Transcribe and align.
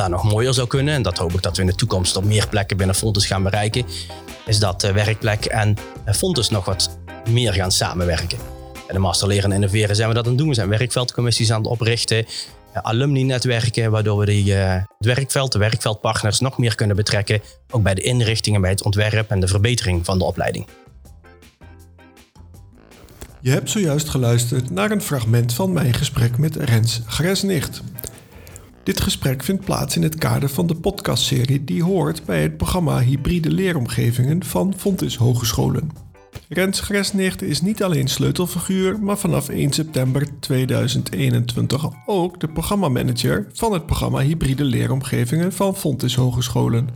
daar 0.00 0.10
nog 0.10 0.30
mooier 0.30 0.54
zou 0.54 0.66
kunnen, 0.66 0.94
en 0.94 1.02
dat 1.02 1.18
hoop 1.18 1.32
ik 1.32 1.42
dat 1.42 1.56
we 1.56 1.62
in 1.62 1.68
de 1.68 1.74
toekomst 1.74 2.16
op 2.16 2.24
meer 2.24 2.48
plekken 2.48 2.76
binnen 2.76 2.96
Fontes 2.96 3.26
gaan 3.26 3.42
bereiken, 3.42 3.84
is 4.46 4.58
dat 4.58 4.82
Werkplek 4.82 5.44
en 5.44 5.76
Fontes 6.06 6.48
nog 6.48 6.64
wat 6.64 6.98
meer 7.30 7.52
gaan 7.52 7.72
samenwerken. 7.72 8.38
Bij 8.72 8.94
de 8.94 8.98
Master 8.98 9.28
Leren 9.28 9.50
en 9.50 9.56
Innoveren 9.56 9.96
zijn 9.96 10.08
we 10.08 10.14
dat 10.14 10.24
aan 10.24 10.30
het 10.30 10.38
doen. 10.38 10.48
We 10.48 10.54
zijn 10.54 10.68
werkveldcommissies 10.68 11.52
aan 11.52 11.60
het 11.60 11.70
oprichten, 11.70 12.26
alumni-netwerken, 12.72 13.90
waardoor 13.90 14.18
we 14.18 14.26
die, 14.26 14.52
het 14.52 14.86
werkveld, 14.98 15.52
de 15.52 15.58
werkveldpartners 15.58 16.40
nog 16.40 16.58
meer 16.58 16.74
kunnen 16.74 16.96
betrekken, 16.96 17.40
ook 17.70 17.82
bij 17.82 17.94
de 17.94 18.02
inrichtingen, 18.02 18.60
bij 18.60 18.70
het 18.70 18.82
ontwerp 18.82 19.30
en 19.30 19.40
de 19.40 19.48
verbetering 19.48 20.04
van 20.04 20.18
de 20.18 20.24
opleiding. 20.24 20.66
Je 23.40 23.50
hebt 23.50 23.70
zojuist 23.70 24.08
geluisterd 24.08 24.70
naar 24.70 24.90
een 24.90 25.02
fragment 25.02 25.54
van 25.54 25.72
mijn 25.72 25.94
gesprek 25.94 26.38
met 26.38 26.56
Rens 26.56 27.00
Gresnicht. 27.06 27.82
Dit 28.90 29.00
gesprek 29.00 29.42
vindt 29.42 29.64
plaats 29.64 29.96
in 29.96 30.02
het 30.02 30.14
kader 30.14 30.48
van 30.48 30.66
de 30.66 30.74
podcastserie 30.74 31.64
die 31.64 31.82
hoort 31.82 32.24
bij 32.24 32.42
het 32.42 32.56
programma 32.56 33.00
Hybride 33.00 33.50
Leeromgevingen 33.50 34.44
van 34.44 34.74
Fontis 34.76 35.16
Hogescholen. 35.16 35.90
Rens 36.48 36.80
Gresnicht 36.80 37.42
is 37.42 37.60
niet 37.60 37.82
alleen 37.82 38.08
sleutelfiguur, 38.08 39.02
maar 39.02 39.18
vanaf 39.18 39.48
1 39.48 39.72
september 39.72 40.26
2021 40.40 41.88
ook 42.06 42.40
de 42.40 42.48
programmamanager 42.48 43.46
van 43.52 43.72
het 43.72 43.86
programma 43.86 44.20
Hybride 44.20 44.64
Leeromgevingen 44.64 45.52
van 45.52 45.76
Fontis 45.76 46.14
Hogescholen. 46.14 46.88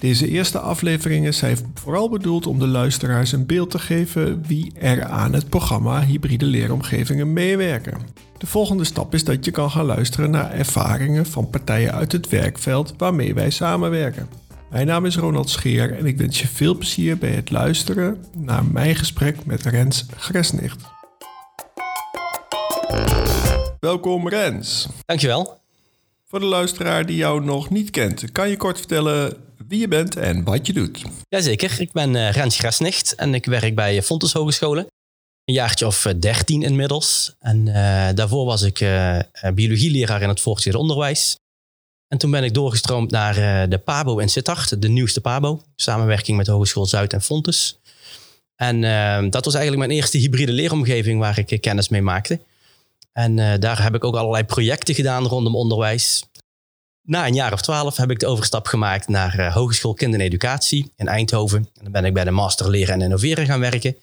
Deze 0.00 0.28
eerste 0.28 0.58
afleveringen 0.58 1.34
zijn 1.34 1.56
vooral 1.74 2.10
bedoeld 2.10 2.46
om 2.46 2.58
de 2.58 2.66
luisteraars 2.66 3.32
een 3.32 3.46
beeld 3.46 3.70
te 3.70 3.78
geven 3.78 4.42
wie 4.46 4.72
er 4.78 5.04
aan 5.04 5.32
het 5.32 5.48
programma 5.48 6.04
Hybride 6.04 6.46
Leeromgevingen 6.46 7.32
meewerken. 7.32 8.25
De 8.38 8.46
volgende 8.46 8.84
stap 8.84 9.14
is 9.14 9.24
dat 9.24 9.44
je 9.44 9.50
kan 9.50 9.70
gaan 9.70 9.84
luisteren 9.84 10.30
naar 10.30 10.52
ervaringen 10.52 11.26
van 11.26 11.50
partijen 11.50 11.92
uit 11.92 12.12
het 12.12 12.28
werkveld 12.28 12.94
waarmee 12.96 13.34
wij 13.34 13.50
samenwerken. 13.50 14.28
Mijn 14.70 14.86
naam 14.86 15.06
is 15.06 15.16
Ronald 15.16 15.50
Scheer 15.50 15.98
en 15.98 16.06
ik 16.06 16.16
wens 16.16 16.40
je 16.40 16.48
veel 16.48 16.74
plezier 16.74 17.18
bij 17.18 17.30
het 17.30 17.50
luisteren 17.50 18.24
naar 18.36 18.64
mijn 18.64 18.96
gesprek 18.96 19.44
met 19.44 19.62
Rens 19.62 20.06
Gresnicht. 20.16 20.84
Welkom 23.80 24.28
Rens. 24.28 24.88
Dankjewel. 25.04 25.60
Voor 26.24 26.40
de 26.40 26.46
luisteraar 26.46 27.06
die 27.06 27.16
jou 27.16 27.44
nog 27.44 27.70
niet 27.70 27.90
kent, 27.90 28.32
kan 28.32 28.48
je 28.48 28.56
kort 28.56 28.78
vertellen 28.78 29.36
wie 29.68 29.80
je 29.80 29.88
bent 29.88 30.16
en 30.16 30.44
wat 30.44 30.66
je 30.66 30.72
doet. 30.72 31.04
Jazeker, 31.28 31.80
ik 31.80 31.92
ben 31.92 32.14
uh, 32.14 32.30
Rens 32.30 32.58
Grasnicht 32.58 33.14
en 33.14 33.34
ik 33.34 33.44
werk 33.44 33.74
bij 33.74 34.02
Fontes 34.02 34.32
Hogescholen. 34.32 34.86
Een 35.46 35.54
jaartje 35.54 35.86
of 35.86 36.06
dertien 36.18 36.62
inmiddels. 36.62 37.34
En 37.40 37.66
uh, 37.66 38.08
daarvoor 38.14 38.44
was 38.44 38.62
ik 38.62 38.80
uh, 38.80 39.18
biologieleraar 39.54 40.22
in 40.22 40.28
het 40.28 40.40
voortgezet 40.40 40.74
onderwijs. 40.74 41.36
En 42.08 42.18
toen 42.18 42.30
ben 42.30 42.44
ik 42.44 42.54
doorgestroomd 42.54 43.10
naar 43.10 43.68
de 43.68 43.78
PABO 43.78 44.18
in 44.18 44.28
Sittard, 44.28 44.82
de 44.82 44.88
nieuwste 44.88 45.20
PABO. 45.20 45.62
Samenwerking 45.76 46.36
met 46.36 46.46
Hogeschool 46.46 46.86
Zuid 46.86 47.12
en 47.12 47.22
Fontes. 47.22 47.78
En 48.56 48.80
dat 49.30 49.44
was 49.44 49.54
eigenlijk 49.54 49.86
mijn 49.86 49.98
eerste 49.98 50.18
hybride 50.18 50.52
leeromgeving 50.52 51.20
waar 51.20 51.38
ik 51.38 51.60
kennis 51.60 51.88
mee 51.88 52.02
maakte. 52.02 52.40
En 53.12 53.60
daar 53.60 53.82
heb 53.82 53.94
ik 53.94 54.04
ook 54.04 54.16
allerlei 54.16 54.44
projecten 54.44 54.94
gedaan 54.94 55.26
rondom 55.26 55.56
onderwijs. 55.56 56.24
Na 57.02 57.26
een 57.26 57.34
jaar 57.34 57.52
of 57.52 57.60
twaalf 57.60 57.96
heb 57.96 58.10
ik 58.10 58.18
de 58.18 58.26
overstap 58.26 58.66
gemaakt 58.66 59.08
naar 59.08 59.52
Hogeschool 59.52 59.94
Kinder 59.94 60.20
en 60.20 60.26
Educatie 60.26 60.92
in 60.96 61.08
Eindhoven. 61.08 61.58
En 61.58 61.82
dan 61.82 61.92
ben 61.92 62.04
ik 62.04 62.14
bij 62.14 62.24
de 62.24 62.30
Master 62.30 62.70
Leren 62.70 62.94
en 62.94 63.00
Innoveren 63.00 63.46
gaan 63.46 63.60
werken. 63.60 63.96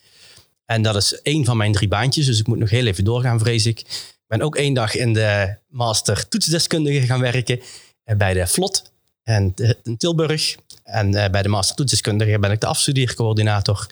En 0.65 0.81
dat 0.81 0.95
is 0.95 1.21
één 1.21 1.45
van 1.45 1.57
mijn 1.57 1.71
drie 1.71 1.87
baantjes, 1.87 2.25
dus 2.25 2.39
ik 2.39 2.47
moet 2.47 2.57
nog 2.57 2.69
heel 2.69 2.85
even 2.85 3.03
doorgaan, 3.03 3.39
vrees 3.39 3.65
ik. 3.65 3.79
Ik 3.79 4.39
ben 4.39 4.41
ook 4.41 4.55
één 4.55 4.73
dag 4.73 4.95
in 4.95 5.13
de 5.13 5.55
Master 5.67 6.27
Toetsdeskundige 6.27 7.05
gaan 7.05 7.19
werken 7.19 7.59
uh, 7.59 8.15
bij 8.15 8.33
de 8.33 8.47
Vlot 8.47 8.91
en 9.23 9.53
in 9.83 9.97
Tilburg. 9.97 10.55
En 10.83 11.13
uh, 11.15 11.29
bij 11.29 11.41
de 11.41 11.49
Master 11.49 11.75
Toetsdeskundige 11.75 12.39
ben 12.39 12.51
ik 12.51 12.59
de 12.59 12.67
afstudeercoördinator. 12.67 13.87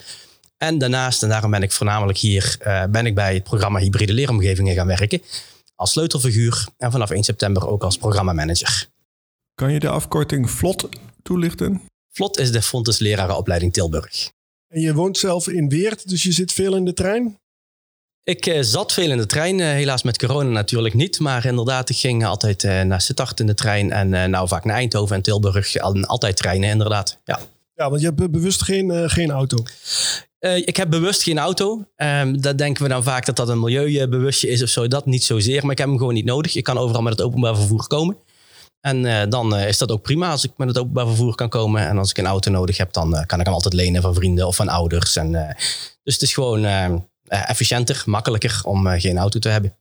En 0.56 0.78
daarnaast, 0.78 1.22
en 1.22 1.28
daarom 1.28 1.50
ben 1.50 1.62
ik 1.62 1.72
voornamelijk 1.72 2.18
hier, 2.18 2.56
ben 2.90 3.06
ik 3.06 3.14
bij 3.14 3.34
het 3.34 3.42
programma 3.42 3.78
Hybride 3.78 4.12
Leeromgevingen 4.12 4.74
gaan 4.74 4.86
werken. 4.86 5.22
Als 5.74 5.90
sleutelfiguur 5.90 6.66
en 6.78 6.90
vanaf 6.90 7.10
1 7.10 7.22
september 7.22 7.68
ook 7.68 7.82
als 7.82 7.96
programmamanager. 7.96 8.88
Kan 9.54 9.72
je 9.72 9.78
de 9.78 9.88
afkorting 9.88 10.50
VLOT 10.50 10.88
toelichten? 11.22 11.82
VLOT 12.12 12.38
is 12.38 12.52
de 12.52 12.62
Fontes 12.62 12.98
Lerarenopleiding 12.98 13.72
Tilburg. 13.72 14.30
En 14.72 14.80
je 14.80 14.94
woont 14.94 15.18
zelf 15.18 15.48
in 15.48 15.68
Weert, 15.68 16.08
dus 16.08 16.22
je 16.22 16.32
zit 16.32 16.52
veel 16.52 16.76
in 16.76 16.84
de 16.84 16.92
trein? 16.92 17.38
Ik 18.24 18.46
uh, 18.46 18.58
zat 18.60 18.92
veel 18.92 19.10
in 19.10 19.16
de 19.16 19.26
trein, 19.26 19.58
uh, 19.58 19.66
helaas 19.66 20.02
met 20.02 20.18
corona 20.18 20.50
natuurlijk 20.50 20.94
niet. 20.94 21.18
Maar 21.18 21.44
inderdaad, 21.44 21.88
ik 21.90 21.96
ging 21.96 22.24
altijd 22.24 22.62
uh, 22.62 22.82
naar 22.82 23.00
Sittard 23.00 23.40
in 23.40 23.46
de 23.46 23.54
trein. 23.54 23.92
En 23.92 24.30
nou 24.30 24.48
vaak 24.48 24.64
naar 24.64 24.76
Eindhoven 24.76 25.16
en 25.16 25.22
Tilburg. 25.22 25.78
Altijd 26.06 26.36
treinen, 26.36 26.70
inderdaad. 26.70 27.18
Ja, 27.24 27.40
ja 27.74 27.88
want 27.88 28.00
je 28.00 28.12
hebt 28.14 28.30
bewust 28.30 28.62
geen, 28.62 29.10
geen 29.10 29.30
auto. 29.30 29.56
ik 30.64 30.76
heb 30.76 30.90
bewust 30.90 31.22
geen 31.22 31.38
auto. 31.38 31.84
Um, 31.96 32.40
daar 32.40 32.56
denken 32.56 32.82
we 32.82 32.88
dan 32.88 33.02
vaak 33.02 33.26
dat 33.26 33.36
dat 33.36 33.48
een 33.48 33.60
milieubewustje 33.60 34.48
is 34.48 34.62
of 34.62 34.68
zo. 34.68 34.88
Dat 34.88 35.06
niet 35.06 35.24
zozeer, 35.24 35.62
maar 35.62 35.72
ik 35.72 35.78
heb 35.78 35.88
hem 35.88 35.98
gewoon 35.98 36.14
niet 36.14 36.24
nodig. 36.24 36.54
Ik 36.54 36.64
kan 36.64 36.78
overal 36.78 37.02
met 37.02 37.12
het 37.12 37.22
openbaar 37.22 37.56
vervoer 37.56 37.86
komen. 37.86 38.16
En 38.82 39.04
uh, 39.04 39.22
dan 39.28 39.54
uh, 39.54 39.68
is 39.68 39.78
dat 39.78 39.90
ook 39.90 40.02
prima 40.02 40.30
als 40.30 40.44
ik 40.44 40.50
met 40.56 40.68
het 40.68 40.78
openbaar 40.78 41.06
vervoer 41.06 41.34
kan 41.34 41.48
komen. 41.48 41.88
En 41.88 41.98
als 41.98 42.10
ik 42.10 42.18
een 42.18 42.26
auto 42.26 42.50
nodig 42.50 42.76
heb, 42.76 42.92
dan 42.92 43.14
uh, 43.14 43.22
kan 43.26 43.38
ik 43.38 43.44
hem 43.44 43.54
altijd 43.54 43.74
lenen 43.74 44.02
van 44.02 44.14
vrienden 44.14 44.46
of 44.46 44.56
van 44.56 44.68
ouders. 44.68 45.16
En, 45.16 45.32
dus 46.02 46.14
het 46.14 46.22
is 46.22 46.34
gewoon 46.34 46.64
efficiënter, 47.26 48.02
makkelijker 48.06 48.60
om 48.64 48.86
geen 48.86 49.18
auto 49.18 49.38
te 49.38 49.48
hebben. 49.48 49.76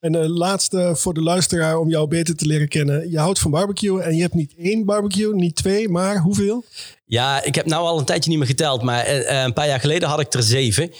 En 0.00 0.12
de 0.12 0.28
laatste 0.28 0.92
voor 0.94 1.14
de 1.14 1.22
luisteraar 1.22 1.78
om 1.78 1.88
jou 1.88 2.08
beter 2.08 2.36
te 2.36 2.46
leren 2.46 2.68
kennen. 2.68 3.10
Je 3.10 3.18
houdt 3.18 3.38
van 3.38 3.50
barbecue 3.50 4.02
en 4.02 4.14
je 4.14 4.22
hebt 4.22 4.34
niet 4.34 4.54
één 4.56 4.84
barbecue, 4.84 5.34
niet 5.34 5.56
twee, 5.56 5.88
maar 5.88 6.18
hoeveel? 6.18 6.64
Ja, 7.04 7.42
ik 7.42 7.54
heb 7.54 7.66
nou 7.66 7.86
al 7.86 7.98
een 7.98 8.04
tijdje 8.04 8.30
niet 8.30 8.38
meer 8.38 8.48
geteld, 8.48 8.82
maar 8.82 9.08
een 9.44 9.52
paar 9.52 9.66
jaar 9.66 9.80
geleden 9.80 10.08
had 10.08 10.20
ik 10.20 10.32
er 10.32 10.42
zeven. 10.42 10.90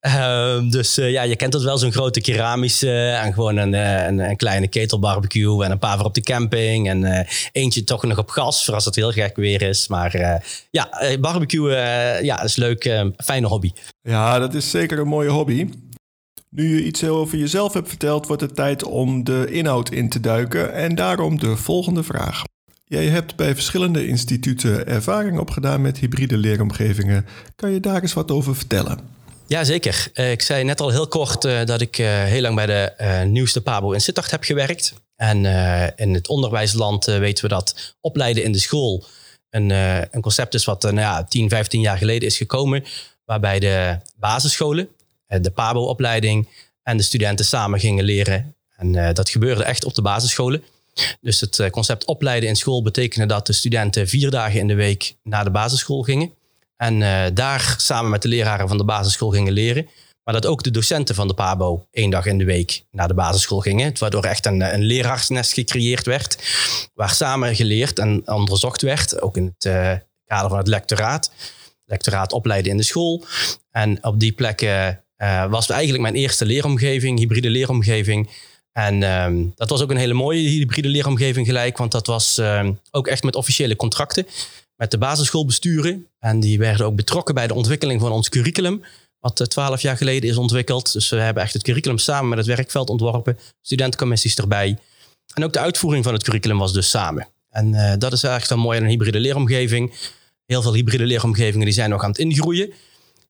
Uh, 0.00 0.70
dus 0.70 0.98
uh, 0.98 1.10
ja, 1.10 1.22
je 1.22 1.36
kent 1.36 1.52
dat 1.52 1.62
wel, 1.62 1.78
zo'n 1.78 1.92
grote 1.92 2.20
keramische 2.20 3.08
en 3.08 3.32
gewoon 3.32 3.56
een, 3.56 3.74
eh, 3.74 4.06
een, 4.06 4.18
een, 4.18 4.36
kleine 4.36 4.68
ketelbarbecue 4.68 5.64
en 5.64 5.70
een 5.70 5.78
paar 5.78 5.96
voor 5.96 6.06
op 6.06 6.14
de 6.14 6.20
camping 6.20 6.88
en 6.88 7.02
uh, 7.02 7.20
eentje 7.52 7.84
toch 7.84 8.02
nog 8.02 8.18
op 8.18 8.28
gas 8.28 8.64
voor 8.64 8.74
als 8.74 8.84
het 8.84 8.94
heel 8.94 9.10
gek 9.10 9.36
weer 9.36 9.62
is. 9.62 9.88
Maar 9.88 10.42
ja, 10.70 10.88
barbecue 11.20 11.70
ja, 12.22 12.42
is 12.42 12.56
leuk, 12.56 13.04
fijne 13.16 13.46
hobby. 13.46 13.72
Ja, 14.02 14.38
dat 14.38 14.54
is 14.54 14.70
zeker 14.70 14.98
een 14.98 15.08
mooie 15.08 15.30
hobby. 15.30 15.68
Nu 16.50 16.76
je 16.76 16.84
iets 16.84 17.04
over 17.04 17.38
jezelf 17.38 17.72
hebt 17.72 17.88
verteld, 17.88 18.26
wordt 18.26 18.42
het 18.42 18.54
tijd 18.54 18.84
om 18.84 19.24
de 19.24 19.46
inhoud 19.50 19.90
in 19.90 20.08
te 20.08 20.20
duiken 20.20 20.72
en 20.72 20.94
daarom 20.94 21.38
de 21.38 21.56
volgende 21.56 22.02
vraag. 22.02 22.42
Jij 22.84 23.06
hebt 23.06 23.36
bij 23.36 23.54
verschillende 23.54 24.06
instituten 24.06 24.86
ervaring 24.86 25.38
opgedaan 25.38 25.82
met 25.82 25.98
hybride 25.98 26.36
leeromgevingen. 26.36 27.26
Kan 27.56 27.70
je 27.70 27.80
daar 27.80 28.02
eens 28.02 28.12
wat 28.12 28.30
over 28.30 28.56
vertellen? 28.56 28.98
Jazeker. 29.48 30.10
Uh, 30.14 30.30
ik 30.30 30.42
zei 30.42 30.64
net 30.64 30.80
al 30.80 30.90
heel 30.90 31.06
kort 31.06 31.44
uh, 31.44 31.64
dat 31.64 31.80
ik 31.80 31.98
uh, 31.98 32.06
heel 32.06 32.40
lang 32.40 32.54
bij 32.54 32.66
de 32.66 32.92
nieuwste 33.26 33.60
Pabo 33.60 33.92
in 33.92 34.00
Sittard 34.00 34.30
heb 34.30 34.44
gewerkt. 34.44 34.94
En 35.16 35.44
in 35.96 36.14
het 36.14 36.28
onderwijsland 36.28 37.04
weten 37.04 37.44
we 37.44 37.50
dat 37.50 37.96
opleiden 38.00 38.42
in 38.42 38.52
de 38.52 38.58
school 38.58 39.04
een, 39.50 39.70
een 40.10 40.20
concept 40.20 40.54
is 40.54 40.64
wat 40.64 40.82
nou 40.82 40.96
ja, 40.96 41.24
10, 41.24 41.48
15 41.48 41.80
jaar 41.80 41.98
geleden 41.98 42.28
is 42.28 42.36
gekomen. 42.36 42.84
Waarbij 43.24 43.58
de 43.58 43.98
basisscholen, 44.16 44.88
de 45.26 45.50
Pabo-opleiding 45.50 46.48
en 46.82 46.96
de 46.96 47.02
studenten 47.02 47.44
samen 47.44 47.80
gingen 47.80 48.04
leren. 48.04 48.54
En 48.76 49.14
dat 49.14 49.30
gebeurde 49.30 49.64
echt 49.64 49.84
op 49.84 49.94
de 49.94 50.02
basisscholen. 50.02 50.62
Dus 51.20 51.40
het 51.40 51.70
concept 51.70 52.04
opleiden 52.04 52.48
in 52.48 52.56
school 52.56 52.82
betekende 52.82 53.26
dat 53.26 53.46
de 53.46 53.52
studenten 53.52 54.08
vier 54.08 54.30
dagen 54.30 54.60
in 54.60 54.68
de 54.68 54.74
week 54.74 55.14
naar 55.22 55.44
de 55.44 55.50
basisschool 55.50 56.02
gingen. 56.02 56.32
En 56.76 57.00
uh, 57.00 57.24
daar 57.34 57.74
samen 57.78 58.10
met 58.10 58.22
de 58.22 58.28
leraren 58.28 58.68
van 58.68 58.78
de 58.78 58.84
basisschool 58.84 59.30
gingen 59.30 59.52
leren. 59.52 59.88
Maar 60.26 60.34
dat 60.34 60.46
ook 60.46 60.62
de 60.62 60.70
docenten 60.70 61.14
van 61.14 61.28
de 61.28 61.34
PABO 61.34 61.86
één 61.90 62.10
dag 62.10 62.26
in 62.26 62.38
de 62.38 62.44
week 62.44 62.84
naar 62.90 63.08
de 63.08 63.14
basisschool 63.14 63.60
gingen. 63.60 63.98
Waardoor 63.98 64.24
echt 64.24 64.46
een, 64.46 64.74
een 64.74 64.82
leraarsnest 64.82 65.52
gecreëerd 65.52 66.06
werd. 66.06 66.38
Waar 66.94 67.10
samen 67.10 67.56
geleerd 67.56 67.98
en 67.98 68.28
onderzocht 68.28 68.82
werd. 68.82 69.20
Ook 69.20 69.36
in 69.36 69.54
het 69.56 69.64
uh, 69.64 69.92
kader 70.24 70.48
van 70.48 70.58
het 70.58 70.68
lectoraat. 70.68 71.30
Lectoraat 71.84 72.32
opleiden 72.32 72.70
in 72.70 72.76
de 72.76 72.82
school. 72.82 73.24
En 73.70 74.04
op 74.04 74.20
die 74.20 74.32
plekken 74.32 75.02
uh, 75.18 75.46
was 75.46 75.70
eigenlijk 75.70 76.02
mijn 76.02 76.14
eerste 76.14 76.44
leeromgeving, 76.44 77.18
hybride 77.18 77.50
leeromgeving. 77.50 78.30
En 78.72 79.02
um, 79.02 79.52
dat 79.54 79.70
was 79.70 79.82
ook 79.82 79.90
een 79.90 79.96
hele 79.96 80.14
mooie 80.14 80.48
hybride 80.48 80.88
leeromgeving 80.88 81.46
gelijk. 81.46 81.78
Want 81.78 81.92
dat 81.92 82.06
was 82.06 82.38
um, 82.38 82.80
ook 82.90 83.06
echt 83.06 83.22
met 83.22 83.36
officiële 83.36 83.76
contracten 83.76 84.26
met 84.76 84.90
de 84.90 84.98
basisschoolbesturen. 84.98 86.06
En 86.18 86.40
die 86.40 86.58
werden 86.58 86.86
ook 86.86 86.96
betrokken 86.96 87.34
bij 87.34 87.46
de 87.46 87.54
ontwikkeling 87.54 88.00
van 88.00 88.12
ons 88.12 88.28
curriculum. 88.28 88.82
Wat 89.20 89.40
eh, 89.40 89.46
twaalf 89.46 89.80
jaar 89.80 89.96
geleden 89.96 90.30
is 90.30 90.36
ontwikkeld. 90.36 90.92
Dus 90.92 91.08
we 91.08 91.16
hebben 91.16 91.42
echt 91.42 91.52
het 91.52 91.62
curriculum 91.62 91.98
samen 91.98 92.28
met 92.28 92.38
het 92.38 92.46
werkveld 92.46 92.90
ontworpen. 92.90 93.38
Studentencommissies 93.60 94.36
erbij. 94.36 94.78
En 95.34 95.44
ook 95.44 95.52
de 95.52 95.58
uitvoering 95.58 96.04
van 96.04 96.12
het 96.12 96.22
curriculum 96.22 96.58
was 96.58 96.72
dus 96.72 96.90
samen. 96.90 97.28
En 97.50 97.72
uh, 97.72 97.92
dat 97.98 98.12
is 98.12 98.22
eigenlijk 98.22 98.48
dan 98.48 98.58
mooi 98.58 98.80
een 98.80 98.86
hybride 98.86 99.20
leeromgeving. 99.20 99.94
Heel 100.46 100.62
veel 100.62 100.74
hybride 100.74 101.04
leeromgevingen 101.04 101.64
die 101.64 101.74
zijn 101.74 101.90
nog 101.90 102.02
aan 102.02 102.10
het 102.10 102.18
ingroeien. 102.18 102.72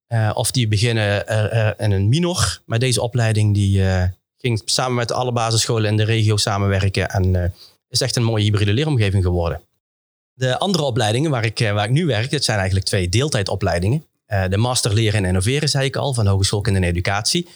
Uh, 0.08 0.30
of 0.34 0.50
die 0.50 0.68
beginnen 0.68 1.26
in 1.78 1.90
een 1.90 2.08
minor. 2.08 2.60
Maar 2.64 2.78
deze 2.78 3.00
opleiding 3.00 3.54
die 3.54 3.82
ging 4.36 4.62
samen 4.64 4.94
met 4.94 5.12
alle 5.12 5.32
basisscholen 5.32 5.90
in 5.90 5.96
de 5.96 6.02
regio 6.04 6.36
samenwerken. 6.36 7.08
En 7.08 7.54
is 7.88 8.00
echt 8.00 8.16
een 8.16 8.22
mooie 8.22 8.44
hybride 8.44 8.72
leeromgeving 8.72 9.24
geworden. 9.24 9.60
De 10.38 10.58
andere 10.58 10.84
opleidingen 10.84 11.30
waar 11.30 11.44
ik, 11.44 11.58
waar 11.58 11.84
ik 11.84 11.90
nu 11.90 12.06
werk, 12.06 12.30
dat 12.30 12.44
zijn 12.44 12.56
eigenlijk 12.56 12.86
twee 12.86 13.08
deeltijdopleidingen. 13.08 14.04
de 14.48 14.56
master 14.56 14.94
leren 14.94 15.20
en 15.20 15.24
innoveren, 15.24 15.68
zei 15.68 15.84
ik 15.84 15.96
al, 15.96 16.14
van 16.14 16.26
Hogeschool 16.26 16.60
Kinder 16.60 16.82
en 16.82 16.88
Educatie. 16.88 17.48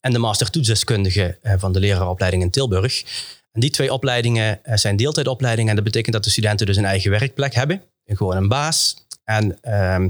En 0.00 0.12
de 0.12 0.18
master 0.18 0.50
toetsdeskundige 0.50 1.38
van 1.42 1.72
de 1.72 1.80
leraaropleiding 1.80 2.42
in 2.42 2.50
Tilburg. 2.50 3.04
En 3.52 3.60
die 3.60 3.70
twee 3.70 3.92
opleidingen 3.92 4.60
zijn 4.64 4.96
deeltijdopleidingen. 4.96 5.70
En 5.70 5.76
dat 5.76 5.84
betekent 5.84 6.14
dat 6.14 6.24
de 6.24 6.30
studenten 6.30 6.66
dus 6.66 6.76
een 6.76 6.84
eigen 6.84 7.10
werkplek 7.10 7.54
hebben. 7.54 7.82
Gewoon 8.06 8.36
een 8.36 8.48
baas. 8.48 9.04
En 9.24 9.62
ehm, 9.62 10.08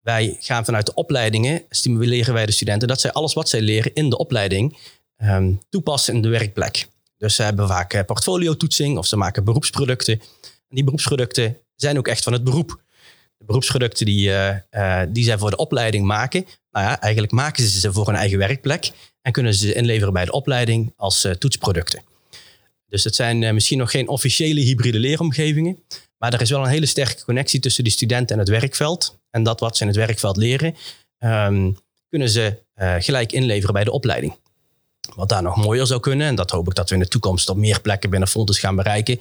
wij 0.00 0.36
gaan 0.40 0.64
vanuit 0.64 0.86
de 0.86 0.94
opleidingen, 0.94 1.62
stimuleren 1.68 2.34
wij 2.34 2.46
de 2.46 2.52
studenten 2.52 2.88
dat 2.88 3.00
zij 3.00 3.12
alles 3.12 3.32
wat 3.32 3.48
zij 3.48 3.60
leren 3.60 3.94
in 3.94 4.10
de 4.10 4.18
opleiding 4.18 4.76
um, 5.18 5.60
toepassen 5.68 6.14
in 6.14 6.22
de 6.22 6.28
werkplek. 6.28 6.86
Dus 7.18 7.34
ze 7.34 7.42
hebben 7.42 7.68
vaak 7.68 7.92
eh, 7.92 8.04
portfolio-toetsing 8.04 8.98
of 8.98 9.06
ze 9.06 9.16
maken 9.16 9.44
beroepsproducten. 9.44 10.20
Die 10.74 10.84
beroepsproducten 10.84 11.56
zijn 11.74 11.98
ook 11.98 12.08
echt 12.08 12.22
van 12.22 12.32
het 12.32 12.44
beroep. 12.44 12.82
De 13.36 13.44
beroepsproducten 13.44 14.06
die, 14.06 14.28
uh, 14.28 14.56
uh, 14.70 15.02
die 15.08 15.24
zij 15.24 15.38
voor 15.38 15.50
de 15.50 15.56
opleiding 15.56 16.06
maken, 16.06 16.46
nou 16.70 16.86
ja, 16.86 17.00
eigenlijk 17.00 17.32
maken 17.32 17.62
ze 17.68 17.80
ze 17.80 17.92
voor 17.92 18.08
een 18.08 18.14
eigen 18.14 18.38
werkplek 18.38 18.90
en 19.22 19.32
kunnen 19.32 19.54
ze 19.54 19.74
inleveren 19.74 20.12
bij 20.12 20.24
de 20.24 20.32
opleiding 20.32 20.92
als 20.96 21.28
toetsproducten. 21.38 22.02
Dus 22.88 23.04
het 23.04 23.14
zijn 23.14 23.54
misschien 23.54 23.78
nog 23.78 23.90
geen 23.90 24.08
officiële 24.08 24.60
hybride 24.60 24.98
leeromgevingen, 24.98 25.78
maar 26.18 26.32
er 26.32 26.40
is 26.40 26.50
wel 26.50 26.60
een 26.60 26.70
hele 26.70 26.86
sterke 26.86 27.24
connectie 27.24 27.60
tussen 27.60 27.84
de 27.84 27.90
studenten 27.90 28.34
en 28.36 28.38
het 28.38 28.48
werkveld. 28.48 29.18
En 29.30 29.42
dat 29.42 29.60
wat 29.60 29.76
ze 29.76 29.82
in 29.82 29.88
het 29.88 29.96
werkveld 29.96 30.36
leren, 30.36 30.76
ehm, 31.18 31.72
kunnen 32.08 32.28
ze 32.28 32.62
gelijk 32.98 33.32
inleveren 33.32 33.74
bij 33.74 33.84
de 33.84 33.92
opleiding. 33.92 34.36
Wat 35.14 35.28
daar 35.28 35.42
nog 35.42 35.56
mooier 35.56 35.86
zou 35.86 36.00
kunnen, 36.00 36.26
en 36.26 36.34
dat 36.34 36.50
hoop 36.50 36.66
ik 36.66 36.74
dat 36.74 36.88
we 36.88 36.94
in 36.94 37.00
de 37.00 37.08
toekomst 37.08 37.48
op 37.48 37.56
meer 37.56 37.80
plekken 37.80 38.10
binnen 38.10 38.28
Fontes 38.28 38.58
gaan 38.58 38.76
bereiken, 38.76 39.20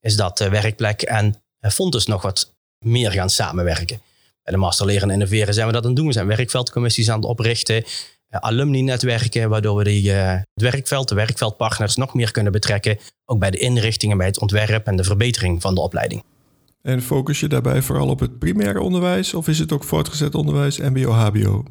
is 0.00 0.16
dat 0.16 0.40
uh, 0.40 0.48
werkplek 0.48 1.02
en 1.02 1.42
uh, 1.60 1.70
Fontes 1.70 2.06
nog 2.06 2.22
wat 2.22 2.54
meer 2.78 3.10
gaan 3.10 3.30
samenwerken. 3.30 4.00
Bij 4.42 4.52
de 4.52 4.58
Master 4.58 4.86
Leren 4.86 5.08
en 5.08 5.14
Innoveren 5.14 5.54
zijn 5.54 5.66
we 5.66 5.72
dat 5.72 5.82
aan 5.82 5.88
het 5.88 5.96
doen. 5.96 6.06
We 6.06 6.12
zijn 6.12 6.26
werkveldcommissies 6.26 7.10
aan 7.10 7.18
het 7.20 7.28
oprichten, 7.28 7.84
alumni-netwerken, 8.30 9.48
waardoor 9.48 9.76
we 9.76 9.84
die, 9.84 10.10
het 10.10 10.44
werkveld, 10.54 11.08
de 11.08 11.14
werkveldpartners 11.14 11.96
nog 11.96 12.14
meer 12.14 12.30
kunnen 12.30 12.52
betrekken. 12.52 12.98
Ook 13.24 13.38
bij 13.38 13.50
de 13.50 13.58
inrichtingen, 13.58 14.16
bij 14.16 14.26
het 14.26 14.40
ontwerp 14.40 14.86
en 14.86 14.96
de 14.96 15.04
verbetering 15.04 15.62
van 15.62 15.74
de 15.74 15.80
opleiding. 15.80 16.22
En 16.82 17.02
focus 17.02 17.40
je 17.40 17.48
daarbij 17.48 17.82
vooral 17.82 18.08
op 18.08 18.20
het 18.20 18.38
primaire 18.38 18.80
onderwijs 18.80 19.34
of 19.34 19.48
is 19.48 19.58
het 19.58 19.72
ook 19.72 19.84
voortgezet 19.84 20.34
onderwijs, 20.34 20.78
MBO, 20.78 21.10
HBO? 21.10 21.64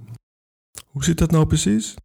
Hoe 0.88 1.04
zit 1.04 1.18
dat 1.18 1.32
nou 1.32 1.46
precies? 1.46 1.96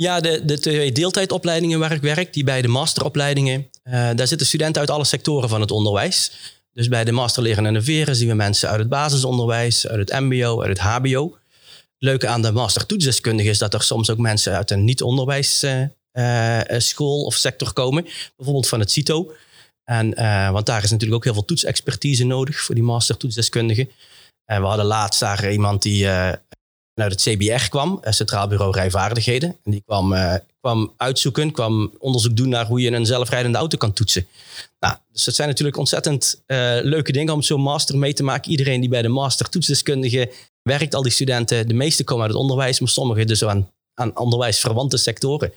Ja, 0.00 0.20
de, 0.20 0.44
de 0.44 0.58
twee 0.58 0.92
deeltijdopleidingen 0.92 1.78
waar 1.78 1.92
ik 1.92 2.00
werk, 2.00 2.32
die 2.32 2.44
bij 2.44 2.62
de 2.62 2.68
masteropleidingen, 2.68 3.70
uh, 3.84 3.92
daar 3.92 4.26
zitten 4.26 4.46
studenten 4.46 4.80
uit 4.80 4.90
alle 4.90 5.04
sectoren 5.04 5.48
van 5.48 5.60
het 5.60 5.70
onderwijs. 5.70 6.32
Dus 6.72 6.88
bij 6.88 7.04
de 7.04 7.12
master 7.12 7.42
leren 7.42 7.58
en 7.58 7.66
innoveren 7.66 8.16
zien 8.16 8.28
we 8.28 8.34
mensen 8.34 8.68
uit 8.68 8.78
het 8.78 8.88
basisonderwijs, 8.88 9.88
uit 9.88 10.10
het 10.10 10.20
MBO, 10.20 10.62
uit 10.62 10.68
het 10.68 10.78
HBO. 10.78 11.36
Leuke 11.98 12.28
aan 12.28 12.42
de 12.42 12.52
master 12.52 12.86
toetsdeskundige 12.86 13.48
is 13.48 13.58
dat 13.58 13.74
er 13.74 13.82
soms 13.82 14.10
ook 14.10 14.18
mensen 14.18 14.56
uit 14.56 14.70
een 14.70 14.84
niet-onderwijsschool 14.84 17.16
uh, 17.16 17.20
uh, 17.20 17.26
of 17.26 17.34
sector 17.34 17.72
komen, 17.72 18.06
bijvoorbeeld 18.36 18.68
van 18.68 18.80
het 18.80 18.90
CITO. 18.90 19.32
En, 19.84 20.14
want 20.52 20.66
daar 20.66 20.82
is 20.82 20.90
natuurlijk 20.90 21.16
ook 21.16 21.24
heel 21.24 21.34
veel 21.34 21.44
toetsexpertise 21.44 22.24
nodig 22.24 22.60
voor 22.60 22.74
die 22.74 22.84
master 22.84 23.16
toetsdeskundigen. 23.16 23.90
En 24.44 24.60
we 24.60 24.66
hadden 24.66 24.86
laatst 24.86 25.20
daar 25.20 25.52
iemand 25.52 25.82
die 25.82 26.06
uh, 26.98 27.04
uit 27.04 27.12
het 27.12 27.36
CBR 27.36 27.68
kwam, 27.68 27.98
het 28.00 28.14
Centraal 28.14 28.48
Bureau 28.48 28.72
Rijvaardigheden. 28.72 29.56
En 29.64 29.70
die 29.70 29.82
kwam, 29.86 30.12
uh, 30.12 30.34
kwam 30.60 30.92
uitzoeken, 30.96 31.52
kwam 31.52 31.92
onderzoek 31.98 32.36
doen 32.36 32.48
naar 32.48 32.66
hoe 32.66 32.80
je 32.80 32.90
een 32.90 33.06
zelfrijdende 33.06 33.58
auto 33.58 33.76
kan 33.76 33.92
toetsen. 33.92 34.26
Nou, 34.80 34.94
dus 35.12 35.24
dat 35.24 35.34
zijn 35.34 35.48
natuurlijk 35.48 35.76
ontzettend 35.76 36.42
leuke 36.82 37.12
dingen 37.12 37.34
om 37.34 37.42
zo'n 37.42 37.60
master 37.60 37.98
mee 37.98 38.12
te 38.12 38.22
maken. 38.22 38.50
Iedereen 38.50 38.80
die 38.80 38.90
bij 38.90 39.02
de 39.02 39.08
master 39.08 39.48
toetsdeskundige 39.48 40.32
werkt, 40.62 40.94
al 40.94 41.02
die 41.02 41.12
studenten, 41.12 41.68
de 41.68 41.74
meeste 41.74 42.04
komen 42.04 42.22
uit 42.22 42.32
het 42.32 42.40
onderwijs, 42.40 42.80
maar 42.80 42.88
sommigen 42.88 43.26
dus 43.26 43.44
aan, 43.44 43.70
aan 43.94 44.16
onderwijsverwante 44.16 44.96
sectoren. 44.96 45.52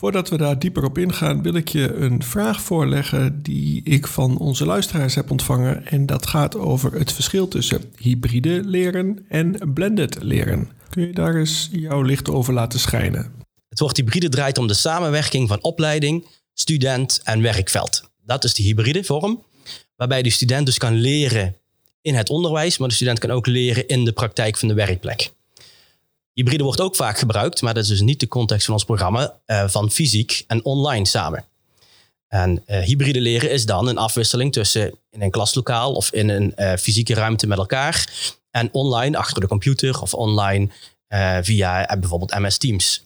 Voordat 0.00 0.28
we 0.28 0.36
daar 0.36 0.58
dieper 0.58 0.84
op 0.84 0.98
ingaan, 0.98 1.42
wil 1.42 1.54
ik 1.54 1.68
je 1.68 1.94
een 1.94 2.22
vraag 2.22 2.60
voorleggen 2.60 3.42
die 3.42 3.82
ik 3.84 4.06
van 4.06 4.38
onze 4.38 4.66
luisteraars 4.66 5.14
heb 5.14 5.30
ontvangen. 5.30 5.86
En 5.86 6.06
dat 6.06 6.26
gaat 6.26 6.56
over 6.56 6.92
het 6.92 7.12
verschil 7.12 7.48
tussen 7.48 7.82
hybride 7.96 8.62
leren 8.64 9.24
en 9.28 9.72
blended 9.74 10.22
leren. 10.22 10.68
Kun 10.90 11.06
je 11.06 11.12
daar 11.12 11.34
eens 11.34 11.68
jouw 11.72 12.02
licht 12.02 12.30
over 12.30 12.52
laten 12.52 12.78
schijnen? 12.78 13.32
Het 13.68 13.78
woord 13.78 13.96
hybride 13.96 14.28
draait 14.28 14.58
om 14.58 14.66
de 14.66 14.74
samenwerking 14.74 15.48
van 15.48 15.62
opleiding, 15.62 16.26
student 16.54 17.20
en 17.24 17.42
werkveld. 17.42 18.10
Dat 18.24 18.44
is 18.44 18.54
de 18.54 18.62
hybride 18.62 19.04
vorm, 19.04 19.44
waarbij 19.96 20.22
de 20.22 20.30
student 20.30 20.66
dus 20.66 20.78
kan 20.78 20.94
leren 20.94 21.56
in 22.02 22.14
het 22.14 22.30
onderwijs, 22.30 22.78
maar 22.78 22.88
de 22.88 22.94
student 22.94 23.18
kan 23.18 23.30
ook 23.30 23.46
leren 23.46 23.86
in 23.86 24.04
de 24.04 24.12
praktijk 24.12 24.56
van 24.56 24.68
de 24.68 24.74
werkplek. 24.74 25.30
Hybride 26.40 26.64
wordt 26.64 26.80
ook 26.80 26.96
vaak 26.96 27.18
gebruikt, 27.18 27.62
maar 27.62 27.74
dat 27.74 27.82
is 27.82 27.88
dus 27.88 28.00
niet 28.00 28.20
de 28.20 28.28
context 28.28 28.64
van 28.64 28.74
ons 28.74 28.84
programma, 28.84 29.40
uh, 29.46 29.68
van 29.68 29.90
fysiek 29.90 30.44
en 30.46 30.64
online 30.64 31.06
samen. 31.06 31.44
En 32.28 32.62
uh, 32.66 32.78
hybride 32.78 33.20
leren 33.20 33.50
is 33.50 33.66
dan 33.66 33.88
een 33.88 33.98
afwisseling 33.98 34.52
tussen 34.52 34.94
in 35.10 35.22
een 35.22 35.30
klaslokaal 35.30 35.92
of 35.92 36.12
in 36.12 36.28
een 36.28 36.52
uh, 36.56 36.72
fysieke 36.76 37.14
ruimte 37.14 37.46
met 37.46 37.58
elkaar 37.58 38.10
en 38.50 38.68
online 38.72 39.16
achter 39.16 39.40
de 39.40 39.46
computer 39.46 40.00
of 40.00 40.14
online 40.14 40.68
via 41.42 41.96
bijvoorbeeld 42.00 42.38
MS 42.38 42.58
Teams. 42.58 43.04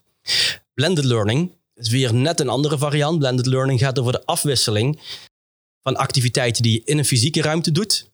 Blended 0.74 1.04
learning 1.04 1.52
is 1.74 1.88
weer 1.88 2.14
net 2.14 2.40
een 2.40 2.48
andere 2.48 2.78
variant. 2.78 3.18
Blended 3.18 3.46
learning 3.46 3.80
gaat 3.80 3.98
over 3.98 4.12
de 4.12 4.24
afwisseling 4.24 5.00
van 5.82 5.96
activiteiten 5.96 6.62
die 6.62 6.72
je 6.72 6.82
in 6.84 6.98
een 6.98 7.04
fysieke 7.04 7.42
ruimte 7.42 7.72
doet 7.72 8.10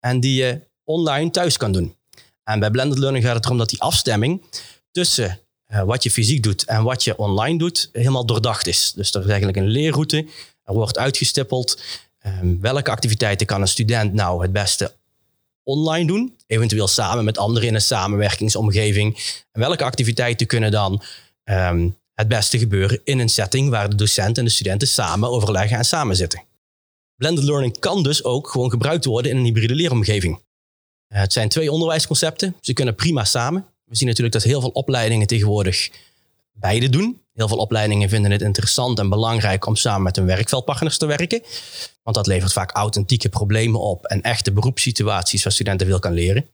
en 0.00 0.20
die 0.20 0.34
je 0.34 0.60
online 0.84 1.30
thuis 1.30 1.56
kan 1.56 1.72
doen. 1.72 1.94
En 2.44 2.60
bij 2.60 2.70
blended 2.70 2.98
learning 2.98 3.24
gaat 3.24 3.34
het 3.34 3.44
erom 3.44 3.58
dat 3.58 3.68
die 3.68 3.80
afstemming 3.80 4.42
tussen 4.90 5.38
uh, 5.72 5.82
wat 5.82 6.02
je 6.02 6.10
fysiek 6.10 6.42
doet 6.42 6.64
en 6.64 6.82
wat 6.82 7.04
je 7.04 7.18
online 7.18 7.58
doet 7.58 7.88
helemaal 7.92 8.26
doordacht 8.26 8.66
is. 8.66 8.92
Dus 8.96 9.14
er 9.14 9.20
is 9.20 9.26
eigenlijk 9.26 9.56
een 9.56 9.68
leerroute. 9.68 10.26
Er 10.64 10.74
wordt 10.74 10.98
uitgestippeld 10.98 11.82
um, 12.26 12.60
welke 12.60 12.90
activiteiten 12.90 13.46
kan 13.46 13.60
een 13.60 13.68
student 13.68 14.12
nou 14.12 14.42
het 14.42 14.52
beste 14.52 14.94
online 15.62 16.06
doen. 16.06 16.36
Eventueel 16.46 16.88
samen 16.88 17.24
met 17.24 17.38
anderen 17.38 17.68
in 17.68 17.74
een 17.74 17.80
samenwerkingsomgeving. 17.80 19.42
En 19.52 19.60
welke 19.60 19.84
activiteiten 19.84 20.46
kunnen 20.46 20.70
dan 20.70 21.02
um, 21.44 21.96
het 22.14 22.28
beste 22.28 22.58
gebeuren 22.58 23.00
in 23.04 23.18
een 23.18 23.28
setting 23.28 23.70
waar 23.70 23.90
de 23.90 23.96
docent 23.96 24.38
en 24.38 24.44
de 24.44 24.50
studenten 24.50 24.88
samen 24.88 25.28
overleggen 25.28 25.76
en 25.76 25.84
samen 25.84 26.16
zitten. 26.16 26.42
Blended 27.16 27.44
learning 27.44 27.78
kan 27.78 28.02
dus 28.02 28.24
ook 28.24 28.48
gewoon 28.48 28.70
gebruikt 28.70 29.04
worden 29.04 29.30
in 29.30 29.36
een 29.36 29.44
hybride 29.44 29.74
leeromgeving. 29.74 30.42
Eh, 31.14 31.20
het 31.20 31.32
zijn 31.32 31.48
twee 31.48 31.72
onderwijsconcepten. 31.72 32.56
Ze 32.60 32.72
kunnen 32.72 32.94
prima 32.94 33.24
samen. 33.24 33.66
We 33.84 33.96
zien 33.96 34.08
natuurlijk 34.08 34.34
dat 34.34 34.44
heel 34.44 34.60
veel 34.60 34.70
opleidingen 34.70 35.26
tegenwoordig 35.26 35.90
beide 36.52 36.88
doen. 36.88 37.20
Heel 37.32 37.48
veel 37.48 37.56
opleidingen 37.56 38.08
vinden 38.08 38.30
het 38.30 38.42
interessant 38.42 38.98
en 38.98 39.08
belangrijk 39.08 39.66
om 39.66 39.76
samen 39.76 40.02
met 40.02 40.16
hun 40.16 40.26
werkveldpartners 40.26 40.98
te 40.98 41.06
werken. 41.06 41.42
Want 42.02 42.16
dat 42.16 42.26
levert 42.26 42.52
vaak 42.52 42.70
authentieke 42.70 43.28
problemen 43.28 43.80
op 43.80 44.04
en 44.04 44.22
echte 44.22 44.52
beroepssituaties 44.52 45.42
waar 45.42 45.52
studenten 45.52 45.86
veel 45.86 45.98
kan 45.98 46.12
leren. 46.12 46.46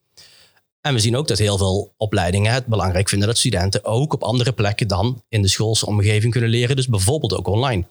En 0.80 0.94
we 0.94 1.00
zien 1.00 1.16
ook 1.16 1.28
dat 1.28 1.38
heel 1.38 1.58
veel 1.58 1.94
opleidingen 1.96 2.52
het 2.52 2.66
belangrijk 2.66 3.08
vinden 3.08 3.28
dat 3.28 3.38
studenten 3.38 3.84
ook 3.84 4.12
op 4.12 4.22
andere 4.22 4.52
plekken 4.52 4.88
dan 4.88 5.22
in 5.28 5.42
de 5.42 5.48
schoolse 5.48 5.86
omgeving 5.86 6.32
kunnen 6.32 6.50
leren. 6.50 6.76
Dus 6.76 6.88
bijvoorbeeld 6.88 7.34
ook 7.34 7.46
online. 7.46 7.84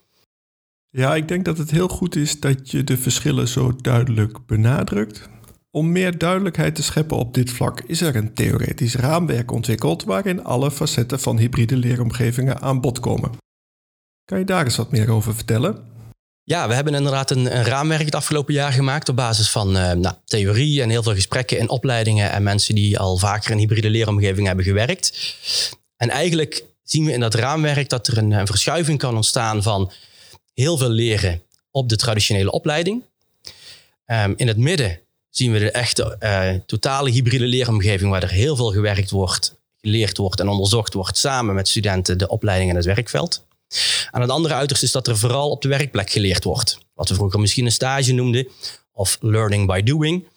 Ja, 0.89 1.15
ik 1.15 1.27
denk 1.27 1.45
dat 1.45 1.57
het 1.57 1.71
heel 1.71 1.87
goed 1.87 2.15
is 2.15 2.39
dat 2.39 2.71
je 2.71 2.83
de 2.83 2.97
verschillen 2.97 3.47
zo 3.47 3.75
duidelijk 3.75 4.45
benadrukt. 4.45 5.29
Om 5.71 5.91
meer 5.91 6.17
duidelijkheid 6.17 6.75
te 6.75 6.83
scheppen 6.83 7.17
op 7.17 7.33
dit 7.33 7.51
vlak 7.51 7.81
is 7.81 8.01
er 8.01 8.15
een 8.15 8.33
theoretisch 8.33 8.95
raamwerk 8.95 9.51
ontwikkeld 9.51 10.03
waarin 10.03 10.43
alle 10.43 10.71
facetten 10.71 11.19
van 11.19 11.37
hybride 11.37 11.77
leeromgevingen 11.77 12.61
aan 12.61 12.81
bod 12.81 12.99
komen. 12.99 13.31
Kan 14.25 14.39
je 14.39 14.45
daar 14.45 14.65
eens 14.65 14.75
wat 14.75 14.91
meer 14.91 15.09
over 15.09 15.35
vertellen? 15.35 15.87
Ja, 16.43 16.67
we 16.67 16.73
hebben 16.73 16.93
inderdaad 16.93 17.31
een, 17.31 17.57
een 17.57 17.63
raamwerk 17.63 18.05
het 18.05 18.15
afgelopen 18.15 18.53
jaar 18.53 18.71
gemaakt 18.71 19.09
op 19.09 19.15
basis 19.15 19.49
van 19.49 19.77
uh, 19.77 19.91
nou, 19.91 20.15
theorie 20.25 20.81
en 20.81 20.89
heel 20.89 21.03
veel 21.03 21.13
gesprekken 21.13 21.57
in 21.57 21.69
opleidingen 21.69 22.31
en 22.31 22.43
mensen 22.43 22.75
die 22.75 22.99
al 22.99 23.17
vaker 23.17 23.51
in 23.51 23.57
hybride 23.57 23.89
leeromgeving 23.89 24.47
hebben 24.47 24.65
gewerkt. 24.65 25.35
En 25.97 26.09
eigenlijk 26.09 26.63
zien 26.83 27.05
we 27.05 27.11
in 27.11 27.19
dat 27.19 27.33
raamwerk 27.33 27.89
dat 27.89 28.07
er 28.07 28.17
een, 28.17 28.31
een 28.31 28.47
verschuiving 28.47 28.99
kan 28.99 29.15
ontstaan 29.15 29.63
van 29.63 29.91
heel 30.53 30.77
veel 30.77 30.89
leren 30.89 31.41
op 31.71 31.89
de 31.89 31.95
traditionele 31.95 32.51
opleiding. 32.51 33.03
Um, 34.05 34.33
in 34.37 34.47
het 34.47 34.57
midden 34.57 34.99
zien 35.29 35.51
we 35.51 35.59
de 35.59 35.71
echte 35.71 36.15
uh, 36.19 36.61
totale 36.65 37.09
hybride 37.09 37.45
leeromgeving 37.45 38.11
waar 38.11 38.23
er 38.23 38.29
heel 38.29 38.55
veel 38.55 38.71
gewerkt 38.71 39.09
wordt, 39.09 39.55
geleerd 39.81 40.17
wordt 40.17 40.39
en 40.39 40.47
onderzocht 40.47 40.93
wordt 40.93 41.17
samen 41.17 41.55
met 41.55 41.67
studenten 41.67 42.17
de 42.17 42.27
opleiding 42.27 42.69
en 42.69 42.75
het 42.75 42.85
werkveld. 42.85 43.47
Aan 44.11 44.21
het 44.21 44.29
andere 44.29 44.53
uiterste 44.53 44.85
is 44.85 44.91
dat 44.91 45.07
er 45.07 45.17
vooral 45.17 45.49
op 45.49 45.61
de 45.61 45.67
werkplek 45.67 46.09
geleerd 46.09 46.43
wordt. 46.43 46.77
Wat 46.93 47.09
we 47.09 47.15
vroeger 47.15 47.39
misschien 47.39 47.65
een 47.65 47.71
stage 47.71 48.13
noemden 48.13 48.47
of 48.91 49.17
learning 49.21 49.67
by 49.67 49.83
doing. 49.83 50.27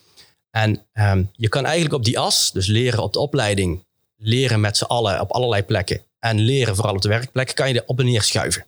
En 0.51 0.87
um, 0.95 1.31
je 1.37 1.49
kan 1.49 1.65
eigenlijk 1.65 1.95
op 1.95 2.05
die 2.05 2.19
as, 2.19 2.53
dus 2.53 2.67
leren 2.67 3.03
op 3.03 3.13
de 3.13 3.19
opleiding, 3.19 3.85
leren 4.17 4.61
met 4.61 4.77
z'n 4.77 4.85
allen 4.85 5.21
op 5.21 5.31
allerlei 5.31 5.63
plekken 5.63 6.03
en 6.19 6.39
leren 6.39 6.77
vooral 6.77 6.95
op 6.95 7.03
de 7.03 7.09
werkplek, 7.09 7.55
kan 7.55 7.69
je 7.69 7.75
er 7.75 7.87
op 7.87 7.99
en 7.99 8.05
neer 8.05 8.23
schuiven. 8.23 8.67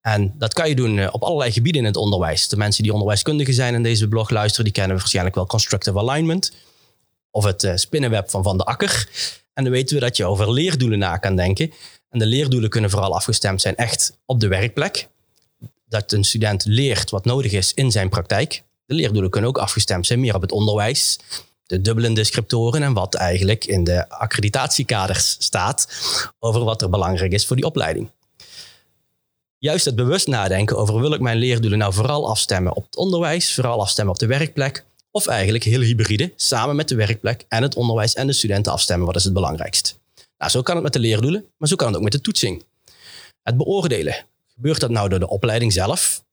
En 0.00 0.34
dat 0.38 0.52
kan 0.52 0.68
je 0.68 0.74
doen 0.74 1.12
op 1.12 1.22
allerlei 1.22 1.52
gebieden 1.52 1.80
in 1.80 1.86
het 1.86 1.96
onderwijs. 1.96 2.48
De 2.48 2.56
mensen 2.56 2.82
die 2.82 2.92
onderwijskundigen 2.92 3.54
zijn 3.54 3.74
in 3.74 3.82
deze 3.82 4.08
blog 4.08 4.30
luisteren, 4.30 4.64
die 4.64 4.74
kennen 4.74 4.96
waarschijnlijk 4.96 5.34
wel 5.34 5.46
constructive 5.46 5.98
alignment. 5.98 6.52
Of 7.30 7.44
het 7.44 7.72
spinnenweb 7.74 8.30
van 8.30 8.42
Van 8.42 8.58
de 8.58 8.64
Akker. 8.64 9.08
En 9.52 9.64
dan 9.64 9.72
weten 9.72 9.94
we 9.94 10.02
dat 10.02 10.16
je 10.16 10.24
over 10.24 10.52
leerdoelen 10.52 10.98
na 10.98 11.16
kan 11.16 11.36
denken. 11.36 11.72
En 12.08 12.18
de 12.18 12.26
leerdoelen 12.26 12.70
kunnen 12.70 12.90
vooral 12.90 13.14
afgestemd 13.14 13.60
zijn 13.60 13.76
echt 13.76 14.18
op 14.26 14.40
de 14.40 14.48
werkplek. 14.48 15.08
Dat 15.86 16.12
een 16.12 16.24
student 16.24 16.64
leert 16.64 17.10
wat 17.10 17.24
nodig 17.24 17.52
is 17.52 17.74
in 17.74 17.90
zijn 17.90 18.08
praktijk. 18.08 18.62
De 18.86 18.94
leerdoelen 18.94 19.30
kunnen 19.30 19.50
ook 19.50 19.58
afgestemd 19.58 20.06
zijn 20.06 20.20
meer 20.20 20.34
op 20.34 20.40
het 20.40 20.52
onderwijs, 20.52 21.18
de 21.66 21.80
dubbele 21.80 22.12
descriptoren 22.12 22.82
en 22.82 22.92
wat 22.92 23.14
eigenlijk 23.14 23.64
in 23.64 23.84
de 23.84 24.08
accreditatiekaders 24.08 25.36
staat 25.38 25.88
over 26.38 26.64
wat 26.64 26.82
er 26.82 26.90
belangrijk 26.90 27.32
is 27.32 27.46
voor 27.46 27.56
die 27.56 27.64
opleiding. 27.64 28.10
Juist 29.60 29.84
het 29.84 29.96
bewust 29.96 30.26
nadenken 30.26 30.76
over 30.76 31.00
wil 31.00 31.12
ik 31.12 31.20
mijn 31.20 31.36
leerdoelen 31.36 31.78
nou 31.78 31.92
vooral 31.92 32.28
afstemmen 32.28 32.76
op 32.76 32.84
het 32.84 32.96
onderwijs, 32.96 33.54
vooral 33.54 33.80
afstemmen 33.80 34.14
op 34.14 34.20
de 34.20 34.26
werkplek, 34.26 34.84
of 35.10 35.26
eigenlijk 35.26 35.64
heel 35.64 35.80
hybride, 35.80 36.32
samen 36.36 36.76
met 36.76 36.88
de 36.88 36.94
werkplek 36.94 37.44
en 37.48 37.62
het 37.62 37.74
onderwijs 37.74 38.14
en 38.14 38.26
de 38.26 38.32
studenten 38.32 38.72
afstemmen, 38.72 39.06
wat 39.06 39.16
is 39.16 39.24
het 39.24 39.32
belangrijkst. 39.32 39.98
Nou, 40.38 40.50
zo 40.50 40.62
kan 40.62 40.74
het 40.74 40.84
met 40.84 40.92
de 40.92 40.98
leerdoelen, 40.98 41.44
maar 41.56 41.68
zo 41.68 41.76
kan 41.76 41.86
het 41.86 41.96
ook 41.96 42.02
met 42.02 42.12
de 42.12 42.20
toetsing. 42.20 42.64
Het 43.42 43.56
beoordelen. 43.56 44.16
Gebeurt 44.54 44.80
dat 44.80 44.90
nou 44.90 45.08
door 45.08 45.18
de 45.18 45.28
opleiding 45.28 45.72
zelf? 45.72 46.24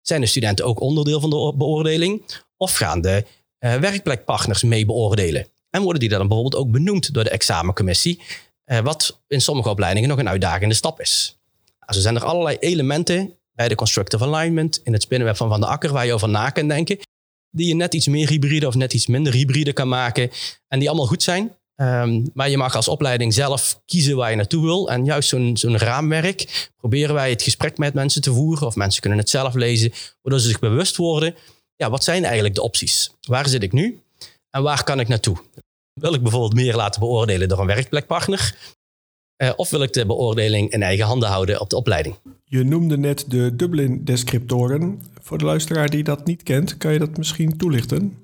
Zijn 0.00 0.20
de 0.20 0.26
studenten 0.26 0.64
ook 0.64 0.80
onderdeel 0.80 1.20
van 1.20 1.30
de 1.30 1.52
beoordeling? 1.56 2.22
Of 2.56 2.74
gaan 2.74 3.00
de 3.00 3.24
uh, 3.60 3.74
werkplekpartners 3.74 4.62
mee 4.62 4.86
beoordelen? 4.86 5.46
En 5.70 5.82
worden 5.82 6.00
die 6.00 6.08
dan 6.08 6.28
bijvoorbeeld 6.28 6.56
ook 6.56 6.70
benoemd 6.70 7.14
door 7.14 7.24
de 7.24 7.30
examencommissie? 7.30 8.20
Uh, 8.66 8.78
wat 8.78 9.20
in 9.28 9.40
sommige 9.40 9.68
opleidingen 9.68 10.08
nog 10.08 10.18
een 10.18 10.28
uitdagende 10.28 10.74
stap 10.74 11.00
is. 11.00 11.36
Zo 11.86 12.00
zijn 12.00 12.16
er 12.16 12.24
allerlei 12.24 12.56
elementen 12.56 13.38
bij 13.52 13.68
de 13.68 13.74
constructive 13.74 14.24
alignment 14.24 14.80
in 14.84 14.92
het 14.92 15.02
spinnenweb 15.02 15.36
van 15.36 15.48
Van 15.48 15.60
de 15.60 15.66
Akker 15.66 15.92
waar 15.92 16.06
je 16.06 16.12
over 16.12 16.28
na 16.28 16.50
kan 16.50 16.68
denken. 16.68 16.98
Die 17.50 17.68
je 17.68 17.74
net 17.74 17.94
iets 17.94 18.06
meer 18.06 18.28
hybride 18.28 18.66
of 18.66 18.74
net 18.74 18.92
iets 18.92 19.06
minder 19.06 19.32
hybride 19.32 19.72
kan 19.72 19.88
maken. 19.88 20.30
En 20.68 20.78
die 20.78 20.88
allemaal 20.88 21.06
goed 21.06 21.22
zijn. 21.22 21.56
Um, 21.76 22.30
maar 22.34 22.50
je 22.50 22.56
mag 22.56 22.76
als 22.76 22.88
opleiding 22.88 23.34
zelf 23.34 23.80
kiezen 23.86 24.16
waar 24.16 24.30
je 24.30 24.36
naartoe 24.36 24.62
wil. 24.62 24.90
En 24.90 25.04
juist 25.04 25.28
zo'n 25.28 25.56
zo'n 25.56 25.78
raamwerk 25.78 26.70
proberen 26.76 27.14
wij 27.14 27.30
het 27.30 27.42
gesprek 27.42 27.78
met 27.78 27.94
mensen 27.94 28.22
te 28.22 28.32
voeren. 28.32 28.66
Of 28.66 28.76
mensen 28.76 29.00
kunnen 29.00 29.18
het 29.18 29.30
zelf 29.30 29.54
lezen. 29.54 29.92
Waardoor 30.22 30.40
ze 30.40 30.48
zich 30.48 30.58
bewust 30.58 30.96
worden. 30.96 31.34
Ja, 31.76 31.90
wat 31.90 32.04
zijn 32.04 32.24
eigenlijk 32.24 32.54
de 32.54 32.62
opties? 32.62 33.10
Waar 33.20 33.48
zit 33.48 33.62
ik 33.62 33.72
nu? 33.72 34.02
En 34.50 34.62
waar 34.62 34.84
kan 34.84 35.00
ik 35.00 35.08
naartoe? 35.08 35.36
Wil 36.00 36.14
ik 36.14 36.22
bijvoorbeeld 36.22 36.54
meer 36.54 36.76
laten 36.76 37.00
beoordelen 37.00 37.48
door 37.48 37.58
een 37.58 37.66
werkplekpartner? 37.66 38.56
Uh, 39.42 39.50
of 39.56 39.70
wil 39.70 39.82
ik 39.82 39.92
de 39.92 40.06
beoordeling 40.06 40.70
in 40.70 40.82
eigen 40.82 41.06
handen 41.06 41.28
houden 41.28 41.60
op 41.60 41.70
de 41.70 41.76
opleiding? 41.76 42.14
Je 42.44 42.64
noemde 42.64 42.98
net 42.98 43.24
de 43.28 43.56
Dublin-descriptoren. 43.56 45.02
Voor 45.20 45.38
de 45.38 45.44
luisteraar 45.44 45.88
die 45.88 46.04
dat 46.04 46.26
niet 46.26 46.42
kent, 46.42 46.76
kan 46.76 46.92
je 46.92 46.98
dat 46.98 47.16
misschien 47.16 47.56
toelichten? 47.56 48.18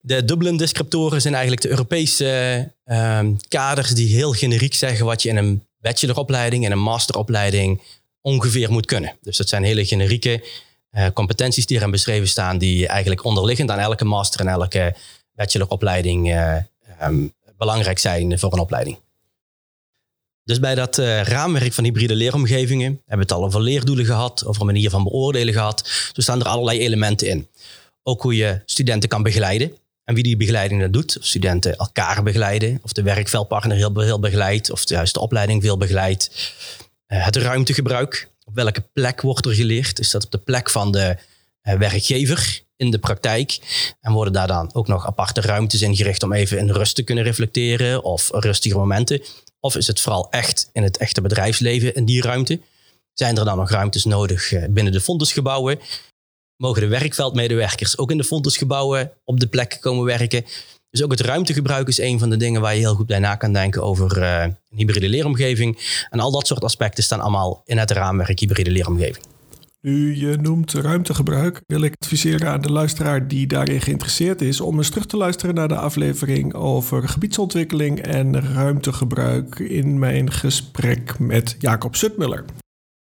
De 0.00 0.24
Dublin-descriptoren 0.24 1.20
zijn 1.20 1.34
eigenlijk 1.34 1.62
de 1.62 1.70
Europese 1.70 2.72
uh, 2.86 3.20
kaders 3.48 3.90
die 3.90 4.14
heel 4.14 4.32
generiek 4.32 4.74
zeggen 4.74 5.06
wat 5.06 5.22
je 5.22 5.28
in 5.28 5.36
een 5.36 5.62
bacheloropleiding 5.80 6.64
en 6.64 6.72
een 6.72 6.82
masteropleiding 6.82 7.82
ongeveer 8.20 8.72
moet 8.72 8.86
kunnen. 8.86 9.16
Dus 9.20 9.36
dat 9.36 9.48
zijn 9.48 9.64
hele 9.64 9.86
generieke 9.86 10.44
uh, 10.92 11.06
competenties 11.14 11.66
die 11.66 11.76
erin 11.76 11.90
beschreven 11.90 12.28
staan, 12.28 12.58
die 12.58 12.88
eigenlijk 12.88 13.24
onderliggend 13.24 13.70
aan 13.70 13.78
elke 13.78 14.04
master 14.04 14.40
en 14.40 14.48
elke 14.48 14.94
bacheloropleiding 15.34 16.28
uh, 16.28 16.56
um, 17.02 17.32
belangrijk 17.56 17.98
zijn 17.98 18.38
voor 18.38 18.52
een 18.52 18.58
opleiding. 18.58 19.02
Dus 20.44 20.60
bij 20.60 20.74
dat 20.74 20.98
uh, 20.98 21.22
raamwerk 21.22 21.72
van 21.72 21.84
hybride 21.84 22.14
leeromgevingen 22.14 22.86
hebben 23.06 23.26
we 23.26 23.32
het 23.32 23.32
al 23.32 23.44
over 23.44 23.60
leerdoelen 23.60 24.04
gehad, 24.04 24.44
over 24.46 24.60
een 24.60 24.66
manier 24.66 24.90
van 24.90 25.04
beoordelen 25.04 25.54
gehad. 25.54 25.88
Zo 26.12 26.20
staan 26.20 26.40
er 26.40 26.48
allerlei 26.48 26.78
elementen 26.78 27.28
in. 27.28 27.48
Ook 28.02 28.22
hoe 28.22 28.36
je 28.36 28.60
studenten 28.66 29.08
kan 29.08 29.22
begeleiden. 29.22 29.72
En 30.04 30.14
wie 30.14 30.22
die 30.22 30.36
begeleiding 30.36 30.80
dan 30.80 30.90
doet, 30.90 31.18
of 31.18 31.24
studenten 31.24 31.76
elkaar 31.76 32.22
begeleiden, 32.22 32.80
of 32.82 32.92
de 32.92 33.02
werkveldpartner 33.02 33.76
heel, 33.76 34.20
begeleidt, 34.20 34.70
of 34.70 34.88
juist 34.88 35.14
de 35.14 35.20
opleiding 35.20 35.62
veel 35.62 35.76
begeleidt. 35.76 36.30
Uh, 37.08 37.24
het 37.24 37.36
ruimtegebruik, 37.36 38.28
op 38.44 38.54
welke 38.54 38.80
plek 38.92 39.20
wordt 39.20 39.46
er 39.46 39.54
geleerd? 39.54 39.98
Is 39.98 40.10
dat 40.10 40.24
op 40.24 40.30
de 40.30 40.38
plek 40.38 40.70
van 40.70 40.92
de 40.92 41.16
uh, 41.62 41.74
werkgever 41.74 42.60
in 42.76 42.90
de 42.90 42.98
praktijk? 42.98 43.58
En 44.00 44.12
worden 44.12 44.32
daar 44.32 44.46
dan 44.46 44.74
ook 44.74 44.88
nog 44.88 45.06
aparte 45.06 45.40
ruimtes 45.40 45.82
ingericht 45.82 46.22
om 46.22 46.32
even 46.32 46.58
in 46.58 46.70
rust 46.70 46.94
te 46.94 47.02
kunnen 47.02 47.24
reflecteren 47.24 48.04
of 48.04 48.30
rustige 48.32 48.76
momenten? 48.76 49.22
Of 49.64 49.76
is 49.76 49.86
het 49.86 50.00
vooral 50.00 50.30
echt 50.30 50.70
in 50.72 50.82
het 50.82 50.96
echte 50.96 51.20
bedrijfsleven 51.20 51.94
in 51.94 52.04
die 52.04 52.22
ruimte? 52.22 52.60
Zijn 53.12 53.38
er 53.38 53.44
dan 53.44 53.56
nog 53.56 53.70
ruimtes 53.70 54.04
nodig 54.04 54.52
uh, 54.52 54.64
binnen 54.68 54.92
de 54.92 55.00
fondusgebouwen? 55.00 55.80
mogen 56.56 56.80
de 56.80 56.88
werkveldmedewerkers 56.88 57.98
ook 57.98 58.10
in 58.10 58.16
de 58.16 58.24
fondusgebouwen 58.24 59.12
op 59.24 59.40
de 59.40 59.46
plek 59.46 59.78
komen 59.80 60.04
werken. 60.04 60.44
Dus 60.90 61.02
ook 61.02 61.10
het 61.10 61.20
ruimtegebruik 61.20 61.88
is 61.88 61.98
een 61.98 62.18
van 62.18 62.30
de 62.30 62.36
dingen 62.36 62.60
waar 62.60 62.74
je 62.74 62.80
heel 62.80 62.94
goed 62.94 63.06
bij 63.06 63.18
na 63.18 63.34
kan 63.34 63.52
denken 63.52 63.82
over 63.82 64.18
uh, 64.18 64.42
een 64.42 64.56
hybride 64.68 65.08
leeromgeving. 65.08 65.78
En 66.10 66.20
al 66.20 66.30
dat 66.30 66.46
soort 66.46 66.64
aspecten 66.64 67.04
staan 67.04 67.20
allemaal 67.20 67.62
in 67.64 67.78
het 67.78 67.90
raamwerk 67.90 68.38
hybride 68.38 68.70
leeromgeving. 68.70 69.24
Nu 69.84 70.16
je 70.16 70.36
noemt 70.36 70.72
ruimtegebruik, 70.72 71.60
wil 71.66 71.82
ik 71.82 71.94
adviseren 71.98 72.50
aan 72.50 72.60
de 72.60 72.72
luisteraar 72.72 73.28
die 73.28 73.46
daarin 73.46 73.80
geïnteresseerd 73.80 74.40
is 74.42 74.60
om 74.60 74.76
eens 74.76 74.88
terug 74.88 75.06
te 75.06 75.16
luisteren 75.16 75.54
naar 75.54 75.68
de 75.68 75.76
aflevering 75.76 76.54
over 76.54 77.08
gebiedsontwikkeling 77.08 77.98
en 78.00 78.40
ruimtegebruik 78.40 79.58
in 79.58 79.98
mijn 79.98 80.32
gesprek 80.32 81.18
met 81.18 81.56
Jacob 81.58 81.96
Sutmuller. 81.96 82.44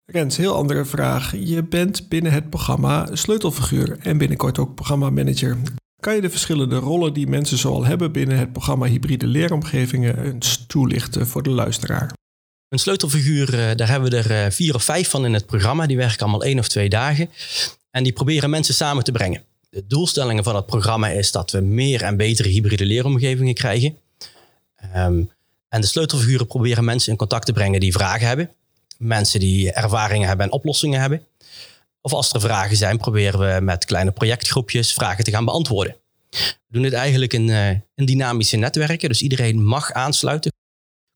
Rens, 0.05 0.37
heel 0.37 0.55
andere 0.55 0.85
vraag. 0.85 1.37
Je 1.37 1.63
bent 1.63 2.09
binnen 2.09 2.33
het 2.33 2.51
programma 2.51 3.09
sleutelfiguur 3.13 3.97
en 3.99 4.19
binnenkort 4.19 4.59
ook 4.59 4.75
programmamanager. 4.75 5.57
Kan 6.01 6.15
je 6.15 6.21
de 6.21 6.31
verschillende 6.31 6.77
rollen 6.77 7.13
die 7.13 7.27
mensen 7.27 7.59
zoal 7.59 7.85
hebben 7.85 8.13
binnen 8.13 8.39
het 8.39 8.53
programma 8.53 8.87
Hybride 8.87 9.27
Leeromgevingen 9.27 10.25
eens 10.25 10.67
toelichten 10.67 11.27
voor 11.27 11.43
de 11.43 11.51
luisteraar? 11.51 12.15
Een 12.75 12.81
sleutelfiguur, 12.81 13.59
eh, 13.59 13.77
daar 13.77 13.89
hebben 13.89 14.11
we 14.11 14.17
er 14.17 14.45
eh, 14.45 14.51
vier 14.51 14.75
of 14.75 14.83
vijf 14.83 15.11
van 15.11 15.25
in 15.25 15.35
het 15.35 15.47
programma. 15.47 15.87
Die 15.87 15.97
werken 15.97 16.19
allemaal 16.19 16.45
één 16.45 16.59
of 16.59 16.69
twee 16.69 16.89
dagen. 16.89 17.31
En 17.91 18.03
die 18.03 18.13
proberen 18.13 18.51
mensen 18.51 18.75
samen 18.75 19.05
te 19.05 19.13
brengen. 19.13 19.43
De 19.71 19.87
doelstellingen 19.87 20.45
van 20.45 20.57
het 20.57 20.67
programma 20.67 21.09
is 21.09 21.33
dat 21.33 21.51
we 21.51 21.61
meer 21.61 22.03
en 22.03 22.17
betere 22.17 22.49
hybride 22.49 22.85
leeromgevingen 22.85 23.55
krijgen. 23.55 23.99
Um, 24.97 25.31
en 25.69 25.81
de 25.81 25.87
sleutelfiguren 25.87 26.47
proberen 26.47 26.85
mensen 26.85 27.13
in 27.13 27.19
contact 27.19 27.47
te 27.47 27.53
brengen 27.53 27.81
die 27.81 27.93
vragen 27.93 28.27
hebben 28.27 28.51
mensen 28.99 29.41
die 29.41 29.73
ervaringen 29.73 30.29
hebben 30.29 30.47
en 30.47 30.53
oplossingen 30.53 31.01
hebben. 31.01 31.27
Of 32.01 32.13
als 32.13 32.33
er 32.33 32.41
vragen 32.41 32.77
zijn, 32.77 32.99
proberen 32.99 33.41
we 33.41 33.61
met 33.61 33.85
kleine 33.85 34.13
projectgroepjes 34.13 34.93
vragen 34.93 35.25
te 35.25 35.31
gaan 35.31 35.45
beantwoorden. 35.45 35.97
We 36.31 36.69
doen 36.69 36.83
dit 36.83 36.93
eigenlijk 36.93 37.33
in, 37.33 37.49
uh, 37.49 37.71
in 37.71 38.05
dynamische 38.05 38.57
netwerken, 38.57 39.09
dus 39.09 39.23
iedereen 39.23 39.65
mag 39.65 39.93
aansluiten. 39.93 40.53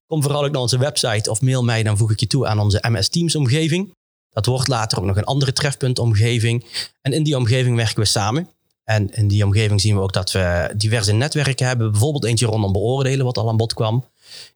Kom 0.08 0.22
vooral 0.22 0.44
ook 0.44 0.52
naar 0.52 0.60
onze 0.60 0.78
website 0.78 1.30
of 1.30 1.40
mail 1.40 1.64
mij, 1.64 1.82
dan 1.82 1.96
voeg 1.96 2.10
ik 2.10 2.20
je 2.20 2.26
toe 2.26 2.46
aan 2.46 2.58
onze 2.58 2.84
MS 2.88 3.08
Teams 3.08 3.36
omgeving. 3.36 3.94
Dat 4.30 4.46
wordt 4.46 4.68
later 4.68 4.98
ook 4.98 5.04
nog 5.04 5.16
een 5.16 5.24
andere 5.24 5.52
trefpuntomgeving. 5.52 6.64
En 7.00 7.12
in 7.12 7.22
die 7.22 7.36
omgeving 7.36 7.76
werken 7.76 8.00
we 8.00 8.04
samen. 8.04 8.48
En 8.84 9.14
in 9.14 9.28
die 9.28 9.44
omgeving 9.44 9.80
zien 9.80 9.94
we 9.94 10.00
ook 10.00 10.12
dat 10.12 10.32
we 10.32 10.72
diverse 10.76 11.12
netwerken 11.12 11.66
hebben. 11.66 11.90
Bijvoorbeeld 11.90 12.24
eentje 12.24 12.46
rondom 12.46 12.72
beoordelen, 12.72 13.24
wat 13.24 13.38
al 13.38 13.48
aan 13.48 13.56
bod 13.56 13.74
kwam. 13.74 14.08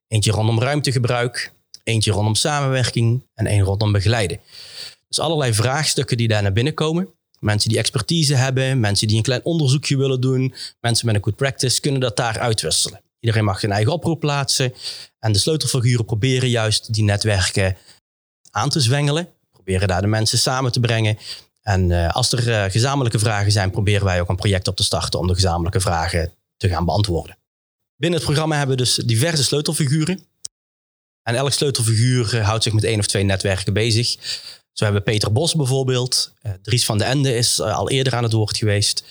Eentje 0.09 0.30
rondom 0.30 0.61
ruimtegebruik. 0.61 1.52
Eentje 1.85 2.12
rondom 2.12 2.35
samenwerking 2.35 3.23
en 3.35 3.47
één 3.47 3.62
rondom 3.62 3.92
begeleiden. 3.92 4.40
Dus 5.09 5.18
allerlei 5.18 5.54
vraagstukken 5.54 6.16
die 6.16 6.28
daar 6.28 6.42
naar 6.42 6.52
binnen 6.52 6.75
komen. 6.75 7.09
Mensen 7.38 7.68
die 7.68 7.78
expertise 7.78 8.35
hebben, 8.35 8.80
mensen 8.80 9.09
die 9.09 9.16
een 9.16 9.23
klein 9.23 9.44
onderzoekje 9.44 9.97
willen 9.97 10.21
doen, 10.21 10.54
mensen 10.80 11.06
met 11.06 11.14
een 11.14 11.23
good 11.23 11.37
practice 11.37 11.80
kunnen 11.80 12.00
dat 12.00 12.16
daar 12.16 12.38
uitwisselen. 12.38 13.00
Iedereen 13.23 13.45
mag 13.45 13.62
een 13.62 13.73
eigen 13.73 13.93
oproep 13.93 14.21
plaatsen. 14.21 14.75
En 15.19 15.33
de 15.33 15.38
sleutelfiguren 15.38 16.05
proberen 16.05 16.49
juist 16.49 16.93
die 16.93 17.05
netwerken 17.05 17.76
aan 18.50 18.69
te 18.69 18.81
zwengelen. 18.81 19.29
Proberen 19.50 19.88
daar 19.88 20.00
de 20.00 20.07
mensen 20.07 20.38
samen 20.38 20.73
te 20.73 20.81
brengen. 20.81 21.19
En 21.61 21.91
uh, 21.91 22.11
als 22.11 22.33
er 22.33 22.49
uh, 22.49 22.71
gezamenlijke 22.71 23.19
vragen 23.19 23.52
zijn, 23.52 23.71
proberen 23.71 24.05
wij 24.05 24.21
ook 24.21 24.29
een 24.29 24.37
project 24.37 24.69
op 24.69 24.76
te 24.76 24.85
starten 24.85 25.19
om 25.19 25.26
de 25.26 25.35
gezamenlijke 25.35 25.81
vragen 25.81 26.33
te 26.57 26.69
gaan 26.69 26.85
beantwoorden. 26.85 27.38
Binnen 27.97 28.19
het 28.19 28.29
programma 28.29 28.57
hebben 28.57 28.76
we 28.76 28.83
dus 28.83 28.95
diverse 28.95 29.45
sleutelfiguren. 29.45 30.26
En 31.23 31.35
elk 31.35 31.52
sleutelfiguur 31.52 32.38
eh, 32.38 32.47
houdt 32.47 32.62
zich 32.62 32.73
met 32.73 32.85
één 32.85 32.99
of 32.99 33.07
twee 33.07 33.25
netwerken 33.25 33.73
bezig. 33.73 34.17
Zo 34.73 34.85
hebben 34.85 35.02
we 35.02 35.11
Peter 35.11 35.33
Bos 35.33 35.55
bijvoorbeeld. 35.55 36.33
Dries 36.62 36.85
van 36.85 36.99
de 36.99 37.05
Ende 37.05 37.37
is 37.37 37.61
al 37.61 37.91
eerder 37.91 38.14
aan 38.14 38.23
het 38.23 38.33
woord 38.33 38.57
geweest. 38.57 39.05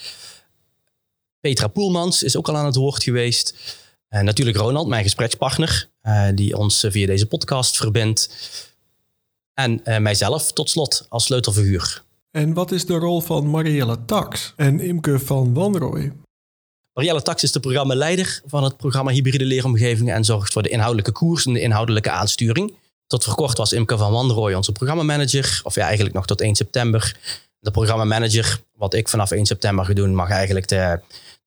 Petra 1.39 1.67
Poelmans 1.67 2.23
is 2.23 2.37
ook 2.37 2.49
al 2.49 2.57
aan 2.57 2.65
het 2.65 2.75
woord 2.75 3.03
geweest. 3.03 3.55
En 4.13 4.25
natuurlijk 4.25 4.57
Ronald, 4.57 4.87
mijn 4.87 5.03
gesprekspartner, 5.03 5.89
die 6.35 6.57
ons 6.57 6.85
via 6.89 7.05
deze 7.05 7.25
podcast 7.25 7.77
verbindt. 7.77 8.29
En 9.53 9.81
mijzelf 9.83 10.53
tot 10.53 10.69
slot 10.69 11.05
als 11.09 11.23
sleutelfiguur. 11.23 12.03
En 12.31 12.53
wat 12.53 12.71
is 12.71 12.85
de 12.85 12.93
rol 12.93 13.21
van 13.21 13.49
Marielle 13.49 14.05
Tax 14.05 14.53
en 14.55 14.79
Imke 14.79 15.19
van 15.19 15.53
Wanrooy? 15.53 16.13
Marielle 16.93 17.21
Tax 17.21 17.43
is 17.43 17.51
de 17.51 17.59
programmaleider 17.59 18.41
van 18.45 18.63
het 18.63 18.77
programma 18.77 19.11
Hybride 19.11 19.45
Leeromgevingen 19.45 20.15
en 20.15 20.25
zorgt 20.25 20.53
voor 20.53 20.63
de 20.63 20.69
inhoudelijke 20.69 21.11
koers 21.11 21.45
en 21.45 21.53
de 21.53 21.61
inhoudelijke 21.61 22.11
aansturing. 22.11 22.73
Tot 23.07 23.23
voor 23.23 23.35
kort 23.35 23.57
was 23.57 23.73
Imke 23.73 23.97
van 23.97 24.11
Wanrooy 24.11 24.53
onze 24.53 24.71
programmamanager. 24.71 25.61
Of 25.63 25.75
ja, 25.75 25.85
eigenlijk 25.85 26.15
nog 26.15 26.25
tot 26.25 26.41
1 26.41 26.55
september. 26.55 27.17
De 27.59 27.71
programmamanager, 27.71 28.61
wat 28.77 28.93
ik 28.93 29.09
vanaf 29.09 29.31
1 29.31 29.45
september 29.45 29.85
ga 29.85 29.93
doen, 29.93 30.15
mag 30.15 30.29
eigenlijk 30.29 30.67
de, 30.67 30.99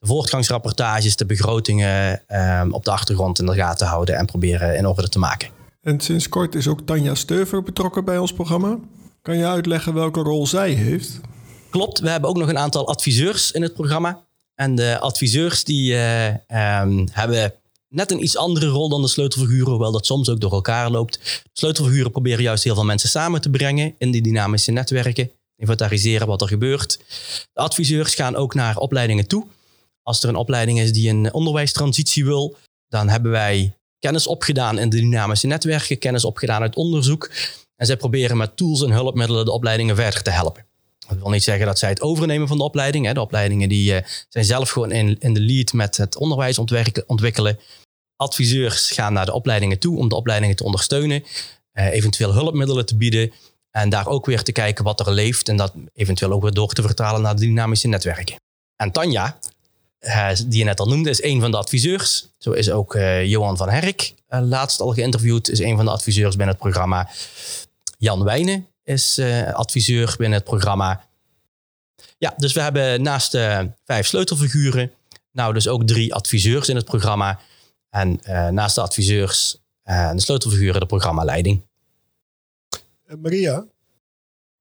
de 0.04 0.10
voortgangsrapportages, 0.10 1.16
de 1.16 1.26
begrotingen 1.26 2.22
ehm, 2.26 2.70
op 2.70 2.84
de 2.84 2.90
achtergrond 2.90 3.38
in 3.38 3.46
de 3.46 3.54
gaten 3.54 3.86
houden 3.86 4.16
en 4.16 4.26
proberen 4.26 4.76
in 4.76 4.86
orde 4.86 5.08
te 5.08 5.18
maken. 5.18 5.48
En 5.82 6.00
sinds 6.00 6.28
kort 6.28 6.54
is 6.54 6.68
ook 6.68 6.80
Tanja 6.80 7.14
Steuver 7.14 7.62
betrokken 7.62 8.04
bij 8.04 8.18
ons 8.18 8.32
programma. 8.32 8.78
Kan 9.22 9.36
je 9.36 9.46
uitleggen 9.46 9.94
welke 9.94 10.20
rol 10.20 10.46
zij 10.46 10.70
heeft? 10.70 11.20
Klopt, 11.70 11.98
we 11.98 12.10
hebben 12.10 12.30
ook 12.30 12.36
nog 12.36 12.48
een 12.48 12.58
aantal 12.58 12.88
adviseurs 12.88 13.52
in 13.52 13.62
het 13.62 13.74
programma. 13.74 14.24
En 14.54 14.74
de 14.74 14.98
adviseurs 14.98 15.64
die 15.64 15.92
uh, 15.92 16.26
um, 16.26 17.06
hebben 17.10 17.52
net 17.88 18.10
een 18.10 18.22
iets 18.22 18.36
andere 18.36 18.66
rol 18.66 18.88
dan 18.88 19.02
de 19.02 19.08
sleutelfiguren, 19.08 19.70
hoewel 19.70 19.92
dat 19.92 20.06
soms 20.06 20.28
ook 20.28 20.40
door 20.40 20.52
elkaar 20.52 20.90
loopt. 20.90 21.42
Sleutelfiguren 21.52 22.10
proberen 22.10 22.42
juist 22.42 22.64
heel 22.64 22.74
veel 22.74 22.84
mensen 22.84 23.08
samen 23.08 23.40
te 23.40 23.50
brengen 23.50 23.94
in 23.98 24.10
die 24.10 24.22
dynamische 24.22 24.70
netwerken, 24.70 25.30
inventariseren 25.56 26.26
wat 26.26 26.42
er 26.42 26.48
gebeurt. 26.48 26.98
De 27.52 27.60
adviseurs 27.60 28.14
gaan 28.14 28.36
ook 28.36 28.54
naar 28.54 28.76
opleidingen 28.76 29.26
toe. 29.26 29.46
Als 30.04 30.22
er 30.22 30.28
een 30.28 30.36
opleiding 30.36 30.80
is 30.80 30.92
die 30.92 31.10
een 31.10 31.32
onderwijstransitie 31.32 32.24
wil, 32.24 32.56
dan 32.88 33.08
hebben 33.08 33.30
wij 33.30 33.76
kennis 33.98 34.26
opgedaan 34.26 34.78
in 34.78 34.88
de 34.88 34.96
dynamische 34.96 35.46
netwerken, 35.46 35.98
kennis 35.98 36.24
opgedaan 36.24 36.62
uit 36.62 36.76
onderzoek. 36.76 37.30
En 37.76 37.86
zij 37.86 37.96
proberen 37.96 38.36
met 38.36 38.56
tools 38.56 38.82
en 38.82 38.90
hulpmiddelen 38.90 39.44
de 39.44 39.50
opleidingen 39.50 39.96
verder 39.96 40.22
te 40.22 40.30
helpen. 40.30 40.64
Dat 41.08 41.18
wil 41.18 41.30
niet 41.30 41.42
zeggen 41.42 41.66
dat 41.66 41.78
zij 41.78 41.88
het 41.88 42.00
overnemen 42.00 42.48
van 42.48 42.56
de 42.56 42.64
opleiding. 42.64 43.12
De 43.12 43.20
opleidingen 43.20 43.68
die, 43.68 43.94
uh, 43.94 44.00
zijn 44.28 44.44
zelf 44.44 44.70
gewoon 44.70 44.92
in, 44.92 45.16
in 45.18 45.34
de 45.34 45.40
lead 45.40 45.72
met 45.72 45.96
het 45.96 46.16
onderwijs 46.16 46.58
ontwikkelen. 47.06 47.58
Adviseurs 48.16 48.90
gaan 48.90 49.12
naar 49.12 49.26
de 49.26 49.32
opleidingen 49.32 49.78
toe 49.78 49.98
om 49.98 50.08
de 50.08 50.14
opleidingen 50.14 50.56
te 50.56 50.64
ondersteunen. 50.64 51.24
Uh, 51.72 51.92
eventueel 51.92 52.32
hulpmiddelen 52.32 52.86
te 52.86 52.96
bieden. 52.96 53.32
En 53.70 53.88
daar 53.88 54.06
ook 54.06 54.26
weer 54.26 54.42
te 54.42 54.52
kijken 54.52 54.84
wat 54.84 55.00
er 55.00 55.12
leeft. 55.12 55.48
En 55.48 55.56
dat 55.56 55.74
eventueel 55.92 56.32
ook 56.32 56.42
weer 56.42 56.52
door 56.52 56.72
te 56.72 56.82
vertalen 56.82 57.22
naar 57.22 57.34
de 57.34 57.40
dynamische 57.40 57.88
netwerken. 57.88 58.36
En 58.76 58.92
Tanja, 58.92 59.38
die 60.46 60.58
je 60.58 60.64
net 60.64 60.80
al 60.80 60.88
noemde, 60.88 61.10
is 61.10 61.22
een 61.22 61.40
van 61.40 61.50
de 61.50 61.56
adviseurs. 61.56 62.28
Zo 62.38 62.50
is 62.50 62.70
ook 62.70 62.94
Johan 63.24 63.56
van 63.56 63.68
Herk 63.68 64.14
laatst 64.28 64.80
al 64.80 64.92
geïnterviewd. 64.92 65.48
Is 65.48 65.58
een 65.58 65.76
van 65.76 65.84
de 65.84 65.90
adviseurs 65.90 66.36
binnen 66.36 66.54
het 66.54 66.62
programma. 66.62 67.10
Jan 67.98 68.24
Wijnen 68.24 68.66
is 68.82 69.18
uh, 69.18 69.52
adviseur 69.52 70.14
binnen 70.18 70.38
het 70.38 70.48
programma. 70.48 71.06
Ja, 72.18 72.34
dus 72.36 72.52
we 72.52 72.60
hebben 72.60 73.02
naast 73.02 73.32
de 73.32 73.70
vijf 73.84 74.06
sleutelfiguren, 74.06 74.92
nou 75.32 75.54
dus 75.54 75.68
ook 75.68 75.86
drie 75.86 76.14
adviseurs 76.14 76.68
in 76.68 76.76
het 76.76 76.84
programma. 76.84 77.40
En 77.90 78.20
uh, 78.28 78.48
naast 78.48 78.74
de 78.74 78.80
adviseurs 78.80 79.58
en 79.82 80.16
de 80.16 80.22
sleutelfiguren 80.22 80.80
de 80.80 80.86
programmaleiding. 80.86 81.62
Maria? 83.18 83.64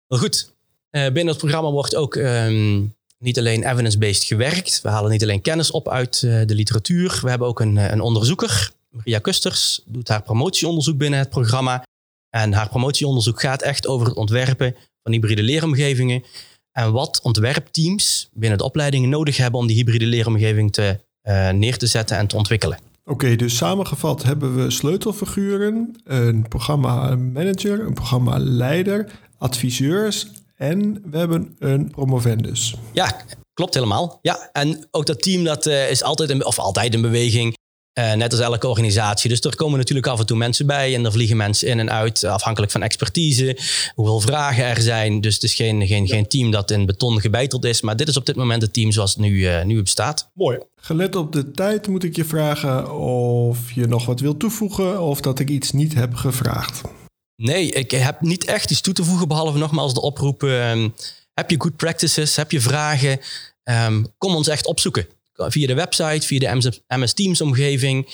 Wel 0.07 0.19
goed. 0.19 0.51
Uh, 0.91 1.03
binnen 1.03 1.27
het 1.27 1.37
programma 1.37 1.71
wordt 1.71 1.95
ook 1.95 2.15
um, 2.15 2.95
niet 3.23 3.37
alleen 3.37 3.63
evidence-based 3.63 4.23
gewerkt. 4.23 4.79
We 4.81 4.89
halen 4.89 5.11
niet 5.11 5.23
alleen 5.23 5.41
kennis 5.41 5.71
op 5.71 5.89
uit 5.89 6.19
de 6.21 6.55
literatuur. 6.55 7.19
We 7.21 7.29
hebben 7.29 7.47
ook 7.47 7.59
een, 7.59 7.75
een 7.75 8.01
onderzoeker, 8.01 8.71
Maria 8.89 9.19
Kusters, 9.19 9.81
doet 9.85 10.07
haar 10.07 10.21
promotieonderzoek 10.21 10.97
binnen 10.97 11.19
het 11.19 11.29
programma. 11.29 11.83
En 12.29 12.53
haar 12.53 12.69
promotieonderzoek 12.69 13.39
gaat 13.39 13.61
echt 13.61 13.87
over 13.87 14.07
het 14.07 14.15
ontwerpen 14.15 14.75
van 15.03 15.11
hybride 15.11 15.43
leeromgevingen. 15.43 16.23
En 16.71 16.91
wat 16.91 17.19
ontwerpteams 17.21 18.29
binnen 18.33 18.57
de 18.57 18.63
opleidingen 18.63 19.09
nodig 19.09 19.37
hebben 19.37 19.59
om 19.59 19.67
die 19.67 19.75
hybride 19.75 20.05
leeromgeving 20.05 20.71
te, 20.71 20.99
uh, 21.27 21.49
neer 21.49 21.77
te 21.77 21.87
zetten 21.87 22.17
en 22.17 22.27
te 22.27 22.35
ontwikkelen. 22.35 22.79
Oké, 23.05 23.35
dus 23.35 23.57
samengevat 23.57 24.23
hebben 24.23 24.55
we 24.55 24.71
sleutelfiguren, 24.71 25.95
een 26.03 26.47
programmamanager, 26.47 27.79
een 27.79 27.93
programmaleider, 27.93 29.11
adviseurs 29.37 30.27
en 30.55 31.03
we 31.11 31.17
hebben 31.17 31.55
een 31.59 31.91
promovendus. 31.91 32.75
Ja, 32.91 33.21
klopt 33.53 33.73
helemaal. 33.73 34.19
Ja, 34.21 34.49
en 34.51 34.87
ook 34.91 35.05
dat 35.05 35.21
team 35.21 35.43
dat 35.43 35.67
uh, 35.67 35.89
is 35.89 36.03
altijd 36.03 36.29
in, 36.29 36.45
of 36.45 36.59
altijd 36.59 36.93
in 36.93 37.01
beweging. 37.01 37.55
Uh, 37.99 38.13
net 38.13 38.31
als 38.31 38.41
elke 38.41 38.67
organisatie. 38.67 39.29
Dus 39.29 39.39
er 39.39 39.55
komen 39.55 39.77
natuurlijk 39.77 40.07
af 40.07 40.19
en 40.19 40.25
toe 40.25 40.37
mensen 40.37 40.65
bij 40.65 40.95
en 40.95 41.05
er 41.05 41.11
vliegen 41.11 41.37
mensen 41.37 41.67
in 41.67 41.79
en 41.79 41.91
uit, 41.91 42.23
afhankelijk 42.23 42.71
van 42.71 42.81
expertise, 42.81 43.57
hoeveel 43.95 44.19
vragen 44.19 44.65
er 44.65 44.81
zijn. 44.81 45.21
Dus 45.21 45.33
het 45.33 45.43
is 45.43 45.53
geen, 45.53 45.87
geen, 45.87 46.07
geen 46.07 46.27
team 46.27 46.51
dat 46.51 46.71
in 46.71 46.85
beton 46.85 47.21
gebeiteld 47.21 47.65
is, 47.65 47.81
maar 47.81 47.95
dit 47.95 48.07
is 48.07 48.17
op 48.17 48.25
dit 48.25 48.35
moment 48.35 48.61
het 48.61 48.73
team 48.73 48.91
zoals 48.91 49.09
het 49.09 49.19
nu, 49.19 49.31
uh, 49.31 49.63
nu 49.63 49.81
bestaat. 49.81 50.29
Mooi. 50.33 50.59
Gelet 50.75 51.15
op 51.15 51.31
de 51.31 51.51
tijd 51.51 51.87
moet 51.87 52.03
ik 52.03 52.15
je 52.15 52.25
vragen 52.25 52.95
of 52.99 53.71
je 53.71 53.87
nog 53.87 54.05
wat 54.05 54.19
wilt 54.19 54.39
toevoegen 54.39 55.01
of 55.01 55.21
dat 55.21 55.39
ik 55.39 55.49
iets 55.49 55.71
niet 55.71 55.93
heb 55.93 56.13
gevraagd. 56.13 56.81
Nee, 57.43 57.71
ik 57.71 57.91
heb 57.91 58.21
niet 58.21 58.45
echt 58.45 58.71
iets 58.71 58.81
toe 58.81 58.93
te 58.93 59.03
voegen, 59.03 59.27
behalve 59.27 59.57
nogmaals 59.57 59.93
de 59.93 60.01
oproep. 60.01 60.43
Uh, 60.43 60.85
heb 61.33 61.49
je 61.49 61.61
good 61.61 61.75
practices? 61.75 62.35
Heb 62.35 62.51
je 62.51 62.61
vragen? 62.61 63.19
Um, 63.63 64.13
kom 64.17 64.35
ons 64.35 64.47
echt 64.47 64.65
opzoeken 64.65 65.07
via 65.33 65.67
de 65.67 65.73
website, 65.73 66.27
via 66.27 66.39
de 66.39 66.69
MS 66.87 67.13
Teams 67.13 67.41
omgeving. 67.41 68.05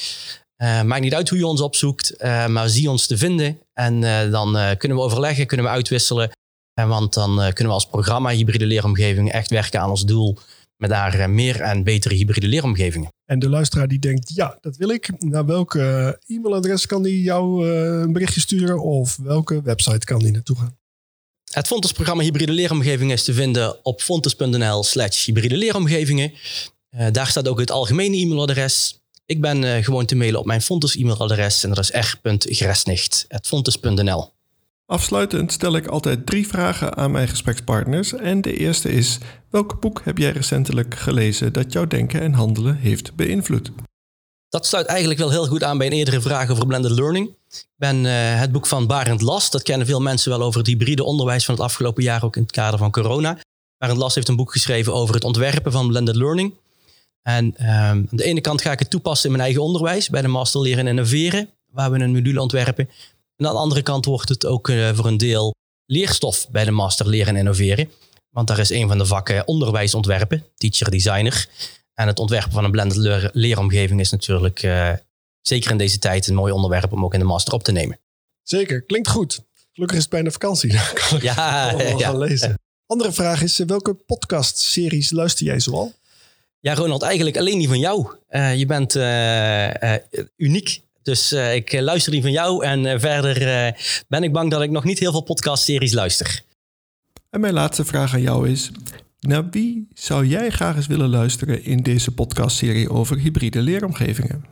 Uh, 0.58 0.82
maakt 0.82 1.02
niet 1.02 1.14
uit 1.14 1.30
hoe 1.30 1.38
je 1.38 1.48
ons 1.48 1.62
opzoekt, 1.62 2.14
uh, 2.18 2.48
maar 2.48 2.70
zie 2.70 2.90
ons 2.90 3.08
te 3.08 3.18
vinden. 3.18 3.60
En 3.74 4.02
uh, 4.02 4.32
dan 4.32 4.78
kunnen 4.78 4.98
we 4.98 5.04
overleggen, 5.04 5.48
kunnen 5.48 5.66
we 5.66 5.72
uitwisselen. 5.72 6.32
want 6.74 7.14
dan 7.14 7.36
kunnen 7.36 7.68
we 7.68 7.80
als 7.80 7.88
programma 7.88 8.30
hybride 8.30 8.66
leeromgeving 8.66 9.32
echt 9.32 9.50
werken 9.50 9.82
aan 9.82 9.90
ons 9.90 10.06
doel. 10.06 10.38
Met 10.80 10.90
daar 10.90 11.30
meer 11.30 11.62
en 11.62 11.84
betere 11.84 12.16
hybride 12.16 12.48
leeromgevingen. 12.48 13.14
En 13.26 13.40
de 13.40 13.50
luisteraar 13.50 13.88
die 13.88 14.00
denkt, 14.00 14.36
ja, 14.36 14.58
dat 14.62 14.78
wil 14.78 14.90
ik. 14.90 15.10
Naar 15.18 15.46
welke 15.46 16.20
e-mailadres 16.28 16.86
kan 16.86 17.04
die 17.04 17.22
jou 17.22 17.70
een 17.70 18.14
berichtje 18.14 18.40
sturen? 18.40 18.82
Of 18.82 19.18
welke 19.18 19.62
website 19.62 20.06
kan 20.06 20.20
die 20.20 20.32
naartoe 20.32 20.56
gaan? 20.56 20.78
Het 21.52 21.68
Fontes-programma 21.68 22.24
Hybride 22.24 22.52
Leeromgevingen 22.52 23.16
is 23.16 23.24
te 23.24 23.34
vinden 23.34 23.86
op 23.86 24.02
fontes.nl 24.02 24.84
slash 24.84 25.26
hybride 25.26 25.58
leeromgevingen. 25.58 26.34
Daar 27.12 27.28
staat 27.28 27.48
ook 27.48 27.60
het 27.60 27.72
algemene 27.72 28.18
e-mailadres. 28.18 29.00
Ik 29.26 29.42
ben 29.42 29.84
gewoon 29.84 30.06
te 30.06 30.16
mailen 30.16 30.40
op 30.40 30.46
mijn 30.46 30.62
Fontes 30.62 30.96
e-mailadres 30.96 31.64
en 31.64 31.70
dat 31.70 31.80
is 31.80 31.92
r.gresnicht.fontes.nl. 31.92 34.38
Afsluitend 34.90 35.52
stel 35.52 35.76
ik 35.76 35.88
altijd 35.88 36.26
drie 36.26 36.48
vragen 36.48 36.98
aan 36.98 37.12
mijn 37.12 37.28
gesprekspartners. 37.28 38.14
En 38.14 38.42
de 38.42 38.58
eerste 38.58 38.92
is: 38.92 39.18
welk 39.50 39.80
boek 39.80 40.02
heb 40.04 40.18
jij 40.18 40.32
recentelijk 40.32 40.96
gelezen 40.96 41.54
dat 41.54 41.74
jouw 41.74 41.88
denken 41.88 42.22
en 42.22 42.34
handelen 42.34 42.76
heeft 42.76 43.16
beïnvloed? 43.16 43.72
Dat 44.50 44.66
sluit 44.66 44.86
eigenlijk 44.86 45.20
wel 45.20 45.30
heel 45.30 45.48
goed 45.48 45.64
aan 45.64 45.78
bij 45.78 45.88
een 45.88 45.94
eerdere 45.94 46.22
vraag 46.22 46.50
over 46.50 46.68
blended 46.68 46.92
learning. 46.92 47.28
Ik 47.50 47.66
ben 47.76 48.06
uh, 48.06 48.12
het 48.40 48.52
boek 48.52 48.66
van 48.66 48.88
Barend 48.88 49.22
Last, 49.22 49.52
dat 49.52 49.64
kennen 49.64 49.88
veel 49.88 50.02
mensen 50.02 50.30
wel 50.30 50.42
over 50.42 50.60
het 50.60 50.68
hybride 50.68 51.04
onderwijs 51.04 51.46
van 51.46 51.56
het 51.56 51.64
afgelopen 51.64 52.04
jaar, 52.04 52.24
ook 52.24 52.36
in 52.36 52.42
het 52.42 52.52
kader 52.52 52.80
van 52.80 52.92
corona. 52.92 53.38
Barend 53.78 54.00
Last 54.00 54.16
heeft 54.16 54.28
een 54.28 54.36
boek 54.36 54.52
geschreven 54.52 54.94
over 54.94 55.16
het 55.16 55.24
ontwerpen 55.24 55.72
van 55.72 55.88
blended 55.88 56.16
learning. 56.16 56.54
En 57.22 57.46
um, 57.46 57.68
aan 57.70 58.08
de 58.10 58.24
ene 58.24 58.42
kant 58.42 58.62
ga 58.62 58.72
ik 58.72 58.80
het 58.80 58.90
toepassen 58.90 59.26
in 59.26 59.32
mijn 59.32 59.44
eigen 59.44 59.64
onderwijs, 59.64 60.10
bij 60.10 60.22
de 60.22 60.28
Master 60.28 60.62
Leren 60.62 60.80
en 60.80 60.88
Innoveren, 60.88 61.50
waar 61.72 61.92
we 61.92 62.00
een 62.00 62.12
module 62.12 62.42
ontwerpen. 62.42 62.90
En 63.40 63.46
aan 63.46 63.54
de 63.54 63.60
andere 63.60 63.82
kant 63.82 64.06
wordt 64.06 64.30
het 64.30 64.46
ook 64.46 64.68
uh, 64.68 64.90
voor 64.94 65.06
een 65.06 65.18
deel 65.18 65.56
leerstof 65.86 66.48
bij 66.52 66.66
de 66.66 66.72
Master 66.72 67.08
Leren 67.08 67.28
en 67.28 67.36
Innoveren. 67.36 67.90
Want 68.30 68.48
daar 68.48 68.60
is 68.60 68.70
een 68.70 68.88
van 68.88 68.98
de 68.98 69.06
vakken 69.06 69.48
onderwijsontwerpen, 69.48 70.46
teacher 70.56 70.92
designer. 70.92 71.48
En 71.94 72.08
het 72.08 72.20
ontwerpen 72.20 72.52
van 72.52 72.64
een 72.64 72.72
blended 72.72 72.98
leer 72.98 73.30
leeromgeving 73.34 74.00
is 74.00 74.12
natuurlijk 74.12 74.64
uh, 74.64 74.94
zeker 75.42 75.72
in 75.72 75.78
deze 75.78 76.00
tijd 76.00 76.28
een 76.28 76.36
mooi 76.36 76.54
onderwerp 76.54 76.92
om 76.92 77.04
ook 77.04 77.14
in 77.14 77.20
de 77.20 77.26
master 77.26 77.54
op 77.54 77.64
te 77.64 77.72
nemen. 77.72 78.00
Zeker, 78.44 78.82
klinkt 78.82 79.10
goed. 79.10 79.42
Gelukkig 79.72 79.98
is 79.98 80.04
het 80.04 80.12
bijna 80.12 80.32
vakantie. 80.32 80.72
Dan 80.74 80.82
kan 80.94 81.18
ik 81.18 81.24
ja, 81.24 81.70
gaan 81.98 82.18
lezen. 82.18 82.60
Andere 82.86 83.12
vraag 83.12 83.42
is, 83.42 83.58
welke 83.58 83.94
podcastseries 83.94 85.12
luister 85.12 85.46
jij 85.46 85.60
zoal? 85.60 85.94
Ja, 86.60 86.74
Ronald, 86.74 87.02
eigenlijk 87.02 87.38
alleen 87.38 87.58
die 87.58 87.68
van 87.68 87.80
jou. 87.80 88.08
Uh, 88.30 88.56
je 88.56 88.66
bent 88.66 88.96
uh, 88.96 89.96
uniek. 90.36 90.88
Dus 91.02 91.32
ik 91.32 91.80
luister 91.80 92.12
die 92.12 92.22
van 92.22 92.32
jou. 92.32 92.66
En 92.66 93.00
verder 93.00 93.38
ben 94.08 94.24
ik 94.24 94.32
bang 94.32 94.52
dat 94.52 94.62
ik 94.62 94.70
nog 94.70 94.84
niet 94.84 95.00
heel 95.00 95.12
veel 95.12 95.22
podcastseries 95.22 95.94
luister. 95.94 96.42
En 97.30 97.40
mijn 97.40 97.54
laatste 97.54 97.86
vraag 97.86 98.14
aan 98.14 98.22
jou 98.22 98.50
is: 98.50 98.72
naar 99.20 99.50
wie 99.50 99.88
zou 99.94 100.26
jij 100.26 100.50
graag 100.50 100.76
eens 100.76 100.88
willen 100.88 101.10
luisteren 101.10 101.64
in 101.64 101.84
deze 101.84 102.12
podcastserie 102.12 102.90
over 102.90 103.18
hybride 103.18 103.62
leeromgevingen? 103.62 104.46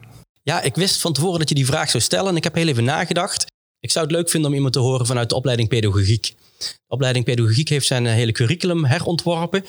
Ja, 0.44 0.62
ik 0.62 0.76
wist 0.76 1.02
van 1.02 1.14
tevoren 1.14 1.40
dat 1.40 1.50
je 1.50 1.56
die 1.56 1.66
vraag 1.66 1.90
zou 1.90 2.04
stellen. 2.04 2.30
En 2.30 2.36
ik 2.36 2.44
heb 2.44 2.56
heel 2.56 2.68
even 2.68 2.84
nagedacht. 2.84 3.46
Ik 3.80 3.92
zou 3.92 4.06
het 4.06 4.16
leuk 4.16 4.30
vinden 4.30 4.50
om 4.50 4.56
iemand 4.56 4.74
te 4.74 4.80
horen 4.80 5.06
vanuit 5.06 5.30
de 5.30 5.36
opleiding 5.36 5.70
pedagogiek. 5.70 6.36
De 6.58 6.76
opleiding 6.88 7.26
pedagogiek 7.26 7.70
heeft 7.70 7.88
zijn 7.88 8.06
hele 8.06 8.32
curriculum 8.32 8.86
herontworpen. 8.86 9.64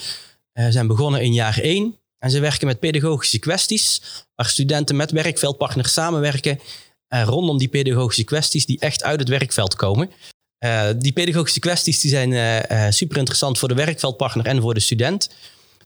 Ze 0.53 0.73
zijn 0.73 0.87
begonnen 0.87 1.23
in 1.23 1.33
jaar 1.33 1.59
1. 1.59 1.99
En 2.19 2.31
ze 2.31 2.41
werken 2.41 2.67
met 2.67 2.81
pedagogische 2.81 3.39
kwesties, 3.39 4.03
waar 4.35 4.49
studenten 4.49 4.97
met 4.97 5.11
werkveldpartners 5.11 5.93
samenwerken 5.93 6.61
uh, 7.15 7.23
rondom 7.23 7.59
die 7.59 7.69
pedagogische 7.69 8.25
kwesties 8.25 8.67
die 8.67 8.81
echt 8.81 9.03
uit 9.03 9.21
het 9.21 9.29
werkveld 9.29 9.75
komen. 9.75 10.11
Uh, 10.65 10.89
die 10.99 11.13
pedagogische 11.13 11.61
kwesties 11.61 12.01
die 12.01 12.11
zijn 12.11 12.33
uh, 12.33 12.91
super 12.91 13.17
interessant 13.17 13.59
voor 13.59 13.69
de 13.69 13.75
werkveldpartner 13.75 14.47
en 14.47 14.61
voor 14.61 14.75
de 14.75 14.81
student. 14.81 15.31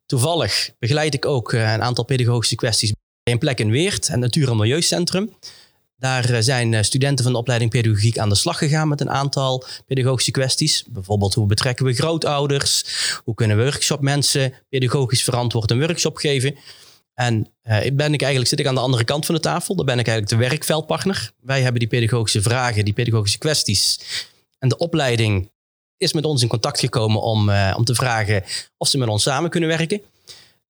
Toevallig 0.07 0.71
begeleid 0.79 1.15
ik 1.15 1.27
ook 1.27 1.53
een 1.53 1.83
aantal 1.83 2.05
pedagogische 2.05 2.55
kwesties 2.55 2.93
bij 3.23 3.33
een 3.33 3.39
plek 3.39 3.59
in 3.59 3.71
Weert, 3.71 4.09
het 4.09 4.21
Natuur- 4.21 4.51
en 4.51 4.57
Milieucentrum. 4.57 5.35
Daar 6.03 6.43
zijn 6.43 6.85
studenten 6.85 7.25
van 7.25 7.33
de 7.33 7.39
opleiding 7.39 7.71
pedagogiek 7.71 8.19
aan 8.19 8.29
de 8.29 8.35
slag 8.35 8.59
gegaan 8.59 8.89
met 8.89 9.01
een 9.01 9.11
aantal 9.11 9.65
pedagogische 9.87 10.31
kwesties. 10.31 10.85
Bijvoorbeeld 10.89 11.35
hoe 11.35 11.47
betrekken 11.47 11.85
we 11.85 11.93
grootouders? 11.93 12.85
Hoe 13.25 13.35
kunnen 13.35 13.57
workshopmensen 13.57 14.53
pedagogisch 14.69 15.23
verantwoord 15.23 15.71
een 15.71 15.79
workshop 15.79 16.17
geven? 16.17 16.55
En 17.15 17.35
uh, 17.37 17.79
ben 17.93 18.13
ik 18.13 18.21
eigenlijk, 18.21 18.51
zit 18.51 18.61
ik 18.61 18.67
aan 18.67 18.75
de 18.75 18.81
andere 18.81 19.05
kant 19.05 19.27
van 19.27 19.35
de 19.35 19.41
tafel. 19.41 19.75
Dan 19.75 19.87
ben 19.87 19.99
ik 19.99 20.07
eigenlijk 20.07 20.41
de 20.41 20.49
werkveldpartner. 20.49 21.33
Wij 21.41 21.63
hebben 21.63 21.81
die 21.81 21.89
pedagogische 21.89 22.43
vragen, 22.43 22.85
die 22.85 22.95
pedagogische 22.95 23.39
kwesties. 23.39 24.01
En 24.59 24.69
de 24.69 24.77
opleiding 24.77 25.51
is 25.97 26.13
met 26.13 26.25
ons 26.25 26.43
in 26.43 26.49
contact 26.49 26.81
gekomen 26.81 27.23
om, 27.23 27.51
om 27.77 27.85
te 27.85 27.95
vragen 27.95 28.45
of 28.77 28.89
ze 28.89 28.99
met 28.99 29.09
ons 29.09 29.23
samen 29.23 29.51
kunnen 29.51 29.69
werken. 29.69 30.03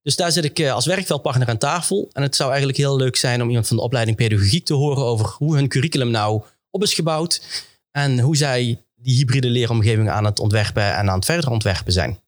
Dus 0.03 0.17
daar 0.17 0.33
zit 0.33 0.45
ik 0.45 0.59
uh, 0.59 0.73
als 0.73 0.87
werkveldpartner 0.87 1.49
aan 1.49 1.59
tafel. 1.59 2.11
En 2.12 2.23
het 2.23 2.37
zou 2.37 2.49
eigenlijk 2.49 2.79
heel 2.79 2.97
leuk 2.97 3.17
zijn 3.17 3.43
om 3.43 3.49
iemand 3.49 3.67
van 3.67 3.77
de 3.77 3.83
opleiding 3.83 4.17
pedagogiek 4.17 4.65
te 4.65 4.75
horen 4.75 5.05
over 5.05 5.27
hoe 5.27 5.55
hun 5.55 5.69
curriculum 5.69 6.11
nou 6.11 6.43
op 6.71 6.83
is 6.83 6.95
gebouwd. 6.95 7.43
En 7.91 8.21
hoe 8.21 8.37
zij 8.37 8.83
die 8.95 9.17
hybride 9.17 9.49
leeromgeving 9.49 10.11
aan 10.11 10.25
het 10.25 10.38
ontwerpen 10.38 10.97
en 10.97 11.11
aan 11.11 11.17
het 11.17 11.25
verder 11.25 11.51
ontwerpen 11.51 11.93
zijn. 11.93 12.19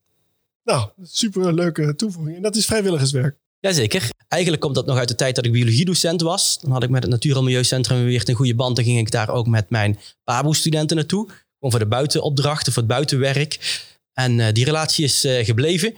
Nou, 0.65 0.89
super 1.03 1.55
leuke 1.55 1.97
toevoeging. 1.97 2.37
En 2.37 2.43
dat 2.43 2.57
is 2.57 2.65
vrijwilligerswerk. 2.65 3.37
Jazeker. 3.61 4.09
Eigenlijk 4.29 4.63
komt 4.63 4.75
dat 4.75 4.87
nog 4.87 4.99
uit 4.99 5.09
de 5.09 5.15
tijd 5.15 5.35
dat 5.35 5.45
ik 5.45 5.53
biologiedocent 5.53 6.21
was. 6.21 6.59
Dan 6.61 6.71
had 6.71 6.83
ik 6.83 6.91
met 6.91 7.03
het 7.03 7.13
Natuur- 7.13 7.37
en 7.37 7.45
Milieucentrum 7.45 8.05
weer 8.05 8.29
een 8.29 8.35
goede 8.35 8.55
band. 8.55 8.77
Dan 8.77 8.85
ging 8.85 8.99
ik 8.99 9.11
daar 9.11 9.29
ook 9.29 9.47
met 9.47 9.71
mijn 9.71 9.99
PABO-studenten 10.25 10.97
naartoe. 10.97 11.27
Gewoon 11.27 11.71
voor 11.71 11.79
de 11.79 11.87
buitenopdrachten, 11.87 12.73
voor 12.73 12.83
het 12.83 12.91
buitenwerk. 12.91 13.83
En 14.13 14.39
uh, 14.39 14.47
die 14.53 14.65
relatie 14.65 15.05
is 15.05 15.25
uh, 15.25 15.45
gebleven. 15.45 15.95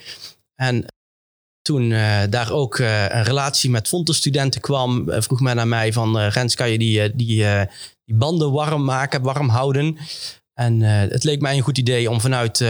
En 0.54 0.84
toen 1.66 1.90
uh, 1.90 2.22
daar 2.30 2.52
ook 2.52 2.78
een 2.78 3.22
relatie 3.22 3.70
met 3.70 3.88
Fontes-studenten 3.88 4.60
kwam, 4.60 5.04
vroeg 5.06 5.40
men 5.40 5.60
aan 5.60 5.68
mij 5.68 5.92
van... 5.92 6.18
Rens, 6.18 6.54
kan 6.54 6.70
je 6.70 6.78
die, 6.78 7.16
die, 7.16 7.44
die 8.04 8.16
banden 8.16 8.52
warm 8.52 8.84
maken, 8.84 9.22
warm 9.22 9.48
houden? 9.48 9.98
En 10.54 10.80
het 10.80 11.24
leek 11.24 11.40
mij 11.40 11.56
een 11.56 11.62
goed 11.62 11.78
idee 11.78 12.10
om 12.10 12.20
vanuit 12.20 12.64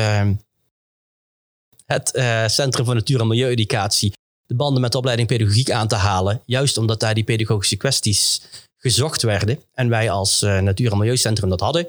het 1.87 2.11
Centrum 2.47 2.85
voor 2.85 2.95
Natuur- 2.95 3.21
en 3.21 3.27
Milieueducatie 3.27 4.13
de 4.47 4.55
banden 4.55 4.81
met 4.81 4.93
de 4.93 4.99
opleiding 4.99 5.29
pedagogiek 5.29 5.71
aan 5.71 5.89
te 5.89 5.95
halen. 5.95 6.43
Juist 6.47 6.79
omdat 6.79 7.01
daar 7.01 7.15
die 7.15 7.25
pedagogische 7.25 7.77
kwesties 7.77 8.43
gezocht 8.77 9.23
werden. 9.23 9.59
En 9.75 9.89
wij 9.89 10.11
als 10.11 10.41
Natuur- 10.41 10.93
en 10.93 10.99
Milieucentrum 10.99 11.51
dat 11.51 11.61
hadden. 11.61 11.87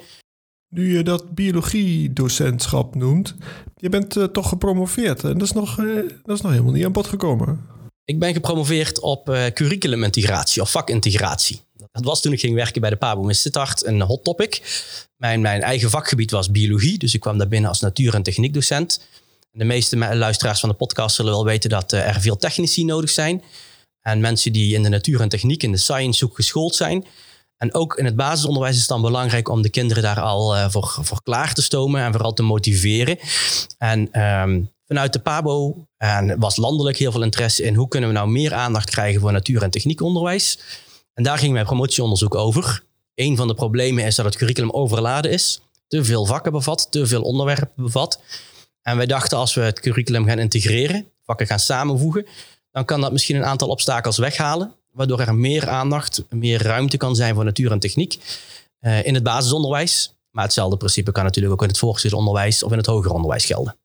Nu 0.70 0.98
je 0.98 1.04
dat 1.04 1.36
biologie-docentschap 1.36 2.96
noemt, 2.96 3.36
je 3.76 3.90
bent 3.90 4.16
uh, 4.16 4.24
toch 4.24 4.50
gepromoveerd. 4.50 5.24
En 5.24 5.34
dat 5.34 5.48
is, 5.48 5.52
nog, 5.52 5.78
uh, 5.78 5.96
dat 6.24 6.36
is 6.36 6.42
nog 6.42 6.52
helemaal 6.52 6.74
niet 6.74 6.86
aan 6.86 6.92
bod 6.92 7.08
gekomen. 7.08 7.66
Ik 8.06 8.20
ben 8.20 8.34
gepromoveerd 8.34 9.00
op 9.00 9.26
curriculumintegratie 9.54 10.62
of 10.62 10.72
vakintegratie. 10.72 11.62
Dat 11.92 12.06
was 12.06 12.22
toen 12.22 12.34
ik 12.34 12.40
ging 12.40 12.56
werken 12.56 12.82
bij 12.82 12.90
de 12.90 12.96
Pabo 12.96 13.28
in 13.28 13.36
Sittard 13.36 13.86
een 13.86 14.02
hot 14.02 14.24
topic. 14.24 14.62
Mijn, 15.18 15.42
mijn 15.42 15.62
eigen 15.62 15.90
vakgebied 15.90 16.32
was 16.32 16.52
biologie, 16.52 16.98
dus 16.98 17.14
ik 17.14 17.20
kwam 17.20 17.38
daar 17.38 17.48
binnen 17.48 17.70
als 17.70 17.80
natuur- 17.80 18.14
en 18.14 18.24
techniekdocent. 18.24 19.02
De 19.52 19.64
meeste 19.64 19.98
luisteraars 20.16 20.60
van 20.60 20.70
de 20.70 20.76
podcast 20.76 21.16
zullen 21.16 21.32
wel 21.32 21.46
weten 21.46 21.70
dat 21.70 21.94
eh, 21.94 22.08
er 22.08 22.22
veel 22.22 22.38
technici 22.38 22.86
nodig 22.86 23.10
zijn. 23.10 23.44
En 24.02 24.20
mensen 24.20 24.54
die 24.54 24.76
in 24.76 24.84
de 24.84 24.90
natuur 24.90 25.22
en 25.22 25.30
techniek, 25.30 25.64
in 25.64 25.72
de 25.72 25.78
science 25.78 26.26
ook 26.26 26.36
geschoold 26.36 26.76
zijn. 26.76 27.06
En 27.58 27.74
ook 27.74 27.96
in 27.98 28.06
het 28.06 28.16
basisonderwijs 28.16 28.74
is 28.74 28.80
het 28.80 28.90
dan 28.90 29.02
belangrijk 29.02 29.50
om 29.50 29.62
de 29.62 29.70
kinderen 29.70 30.04
daar 30.04 30.20
al 30.20 30.56
uh, 30.56 30.70
voor, 30.70 30.98
voor 31.02 31.24
klaar 31.24 31.54
te 31.54 31.62
stomen 31.62 32.02
en 32.02 32.12
vooral 32.12 32.34
te 32.34 32.44
motiveren. 32.44 33.18
En 33.78 34.22
um, 34.22 34.72
vanuit 34.86 35.14
de 35.14 35.20
PABO 35.20 35.88
en 35.98 36.40
was 36.40 36.56
landelijk 36.56 36.98
heel 36.98 37.12
veel 37.12 37.24
interesse 37.24 37.64
in 37.64 37.76
hoe 37.76 37.88
kunnen 37.88 38.10
we 38.10 38.16
nou 38.16 38.30
meer 38.30 38.54
aandacht 38.54 38.90
krijgen 38.90 39.22
voor 39.22 39.32
natuur- 39.32 39.64
en 39.64 39.70
techniekonderwijs. 39.70 40.60
En 41.14 41.24
daar 41.24 41.38
ging 41.38 41.54
mijn 41.54 41.66
promotieonderzoek 41.66 42.36
over. 42.36 42.84
Een 43.16 43.38
van 43.38 43.48
de 43.48 43.54
problemen 43.54 44.06
is 44.06 44.16
dat 44.16 44.26
het 44.26 44.36
curriculum 44.36 44.72
overladen 44.72 45.32
is. 45.32 45.62
Te 45.88 46.04
veel 46.04 46.26
vakken 46.26 46.52
bevat, 46.52 46.88
te 46.92 47.08
veel 47.08 47.22
onderwerpen 47.22 47.84
bevat. 47.84 48.20
En 48.82 48.98
wij 48.98 49.06
dachten 49.06 49.38
als 49.38 49.54
we 49.54 49.62
het 49.62 49.80
curriculum 49.80 50.26
gaan 50.26 50.40
integreren, 50.40 51.08
vakken 51.24 51.48
gaan 51.48 51.60
samenvoegen, 51.60 52.26
dan 52.72 52.86
kan 52.86 53.02
dat 53.02 53.12
misschien 53.12 53.36
een 53.36 53.46
aantal 53.46 53.68
obstakels 53.68 54.18
weghalen, 54.18 54.74
waardoor 54.98 55.20
er 55.20 55.36
meer 55.36 55.70
aandacht, 55.70 56.24
meer 56.30 56.62
ruimte 56.62 56.98
kan 56.98 57.16
zijn 57.16 57.36
voor 57.36 57.44
natuur 57.44 57.72
en 57.72 57.80
techniek 57.80 58.20
uh, 58.82 59.06
in 59.06 59.14
het 59.14 59.24
basisonderwijs. 59.24 60.16
Maar 60.32 60.44
hetzelfde 60.44 60.78
principe 60.78 61.12
kan 61.12 61.24
natuurlijk 61.24 61.54
ook 61.54 61.62
in 61.62 61.68
het 61.68 61.78
voortgezet 61.78 62.14
onderwijs 62.14 62.64
of 62.64 62.72
in 62.72 62.78
het 62.78 62.86
hoger 62.86 63.12
onderwijs 63.12 63.46
gelden. 63.46 63.76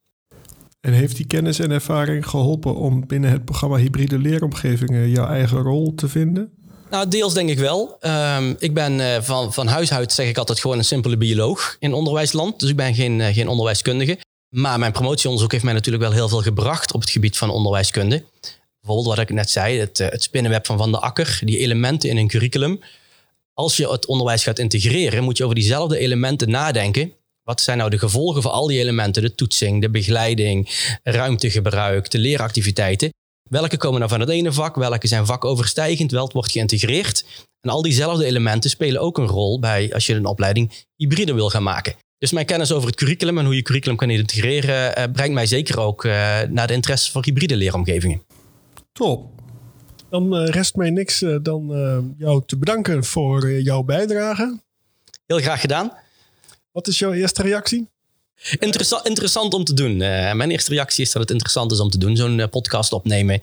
En 0.81 0.93
heeft 0.93 1.17
die 1.17 1.27
kennis 1.27 1.59
en 1.59 1.71
ervaring 1.71 2.27
geholpen 2.27 2.75
om 2.75 3.07
binnen 3.07 3.31
het 3.31 3.45
programma 3.45 3.77
hybride 3.77 4.19
leeromgevingen 4.19 5.11
jouw 5.11 5.27
eigen 5.27 5.63
rol 5.63 5.95
te 5.95 6.09
vinden? 6.09 6.53
Nou, 6.91 7.09
deels 7.09 7.35
denk 7.35 7.49
ik 7.49 7.59
wel. 7.59 7.97
Um, 8.01 8.57
ik 8.59 8.75
ben 8.75 8.99
uh, 8.99 9.21
van, 9.21 9.53
van 9.53 9.67
huis 9.67 9.93
uit, 9.93 10.13
zeg 10.13 10.29
ik 10.29 10.39
altijd, 10.39 10.61
gewoon 10.61 10.79
een 10.79 10.85
simpele 10.85 11.17
bioloog 11.17 11.77
in 11.79 11.93
onderwijsland. 11.93 12.61
Dus 12.61 12.69
ik 12.69 12.77
ben 12.77 12.95
geen, 12.95 13.19
uh, 13.19 13.27
geen 13.27 13.49
onderwijskundige. 13.49 14.19
Maar 14.49 14.79
mijn 14.79 14.93
promotieonderzoek 14.93 15.53
heeft 15.53 15.65
mij 15.65 15.73
natuurlijk 15.73 16.05
wel 16.05 16.13
heel 16.13 16.29
veel 16.29 16.43
gebracht 16.43 16.93
op 16.93 17.01
het 17.01 17.11
gebied 17.11 17.39
van 17.39 17.51
onderwijskunde. 17.51 18.25
Bijvoorbeeld 18.87 19.17
wat 19.17 19.29
ik 19.29 19.35
net 19.35 19.51
zei, 19.51 19.79
het, 19.79 20.01
eh, 20.01 20.09
het 20.09 20.23
spinnenweb 20.23 20.67
van 20.67 20.79
Van 20.79 20.93
de 20.93 20.99
Akker, 20.99 21.41
die 21.45 21.59
elementen 21.59 22.09
in 22.09 22.17
een 22.17 22.29
curriculum. 22.29 22.81
Als 23.55 23.77
je 23.77 23.91
het 23.91 24.07
onderwijs 24.07 24.43
gaat 24.43 24.59
integreren, 24.59 25.25
moet 25.25 25.37
je 25.37 25.45
over 25.45 25.57
diezelfde 25.57 25.99
elementen 25.99 26.51
nadenken. 26.51 27.13
Wat 27.43 27.61
zijn 27.61 27.79
nou 27.79 27.91
de 27.91 27.99
gevolgen 27.99 28.43
van 28.43 28.53
al 28.53 28.67
die 28.67 28.79
elementen? 28.81 29.23
De 29.23 29.35
toetsing, 29.35 29.81
de 29.81 29.91
begeleiding, 29.91 30.69
ruimtegebruik, 31.03 32.11
de 32.11 32.19
leeractiviteiten. 32.19 33.11
Welke 33.51 33.77
komen 33.77 33.99
nou 33.99 34.11
van 34.11 34.21
het 34.21 34.29
ene 34.29 34.53
vak? 34.53 34.77
Welke 34.77 35.07
zijn 35.07 35.27
vakoverstijgend? 35.27 36.11
Welk 36.11 36.33
wordt 36.33 36.51
geïntegreerd? 36.51 37.25
En 37.61 37.71
al 37.71 37.83
diezelfde 37.83 38.25
elementen 38.25 38.71
spelen 38.71 39.01
ook 39.01 39.19
een 39.19 39.27
rol 39.27 39.59
bij 39.59 39.95
als 39.95 40.07
je 40.07 40.15
een 40.15 40.27
opleiding 40.27 40.73
hybride 40.97 41.35
wil 41.35 41.51
gaan 41.51 41.63
maken. 41.63 41.95
Dus 42.19 42.33
mijn 42.33 42.47
kennis 42.47 42.73
over 42.73 42.87
het 42.87 42.97
curriculum 42.97 43.39
en 43.39 43.45
hoe 43.45 43.55
je 43.55 43.63
curriculum 43.63 43.97
kan 43.97 44.11
integreren, 44.11 44.99
uh, 44.99 45.05
brengt 45.13 45.35
mij 45.35 45.47
zeker 45.47 45.81
ook 45.81 46.05
uh, 46.05 46.13
naar 46.49 46.67
de 46.67 46.73
interesse 46.73 47.11
voor 47.11 47.25
hybride 47.25 47.57
leeromgevingen. 47.57 48.23
Top. 48.93 49.31
Dan 50.11 50.43
uh, 50.43 50.49
rest 50.49 50.75
mij 50.75 50.91
niks 50.91 51.25
dan 51.43 51.67
jou 52.19 52.43
te 52.47 52.59
bedanken 52.59 53.05
voor 53.05 53.53
jouw 53.53 53.83
bijdrage. 53.83 54.61
Heel 55.27 55.39
graag 55.39 55.61
gedaan. 55.61 55.93
Wat 56.73 56.87
is 56.87 56.99
jouw 56.99 57.13
eerste 57.13 57.43
reactie? 57.43 57.89
Interessa 58.59 59.05
interessant 59.05 59.55
om 59.55 59.65
te 59.65 59.75
doen. 59.75 59.97
mijn 60.37 60.51
eerste 60.51 60.71
reactie 60.71 61.05
is 61.05 61.13
dat 61.13 61.23
het 61.23 61.31
interessant 61.31 61.73
is 61.73 61.81
om 61.81 61.91
te 61.91 61.99
doen, 61.99 62.17
zo'n 62.17 62.49
podcast 62.51 62.93
opnemen. 62.93 63.43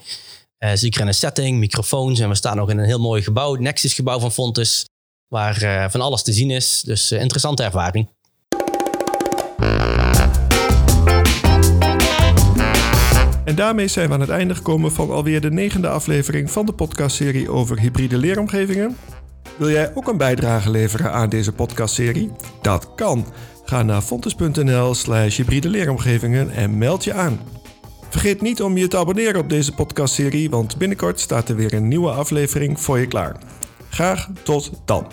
zeker 0.74 1.02
in 1.02 1.08
een 1.08 1.14
setting, 1.14 1.58
microfoons 1.60 2.20
en 2.20 2.30
we 2.30 2.36
staan 2.36 2.58
nog 2.58 2.70
in 2.70 2.78
een 2.78 2.86
heel 2.86 3.00
mooi 3.00 3.22
gebouw, 3.22 3.52
het 3.52 3.62
Nexus 3.62 3.94
gebouw 3.94 4.20
van 4.20 4.32
Fontes, 4.32 4.86
waar 5.28 5.92
van 5.92 6.02
alles 6.02 6.24
te 6.24 6.34
zien 6.34 6.52
is. 6.52 6.82
Dus 6.82 7.12
interessante 7.12 7.64
ervaring. 7.64 8.08
Daarmee 13.60 13.88
zijn 13.88 14.08
we 14.08 14.14
aan 14.14 14.20
het 14.20 14.30
einde 14.30 14.56
gekomen 14.56 14.92
van 14.92 15.12
alweer 15.12 15.42
de 15.42 15.52
negende 15.52 15.90
aflevering 15.90 16.52
van 16.52 16.66
de 16.66 16.74
podcastserie 16.74 17.52
over 17.52 17.80
hybride 17.80 18.18
leeromgevingen. 18.18 18.98
Wil 19.58 19.70
jij 19.70 19.96
ook 19.96 20.08
een 20.08 20.18
bijdrage 20.18 20.70
leveren 20.70 21.12
aan 21.12 21.30
deze 21.30 21.52
podcastserie? 21.52 22.32
Dat 22.62 22.96
kan. 22.96 23.26
Ga 23.66 23.84
naar 23.84 24.02
fontes.nl 24.02 24.96
slash 24.96 25.38
hybride 25.38 25.70
leeromgevingen 25.70 26.52
en 26.52 26.78
meld 26.78 27.04
je 27.04 27.14
aan. 27.14 27.40
Vergeet 28.10 28.42
niet 28.42 28.62
om 28.62 28.78
je 28.78 28.88
te 28.88 28.98
abonneren 28.98 29.42
op 29.42 29.50
deze 29.50 29.74
podcastserie, 29.74 30.50
want 30.50 30.78
binnenkort 30.78 31.20
staat 31.20 31.50
er 31.50 31.56
weer 31.56 31.74
een 31.74 31.88
nieuwe 31.88 32.12
aflevering 32.12 32.80
voor 32.80 33.00
je 33.00 33.08
klaar. 33.08 33.36
Graag 33.90 34.30
tot 34.44 34.72
dan. 34.86 35.08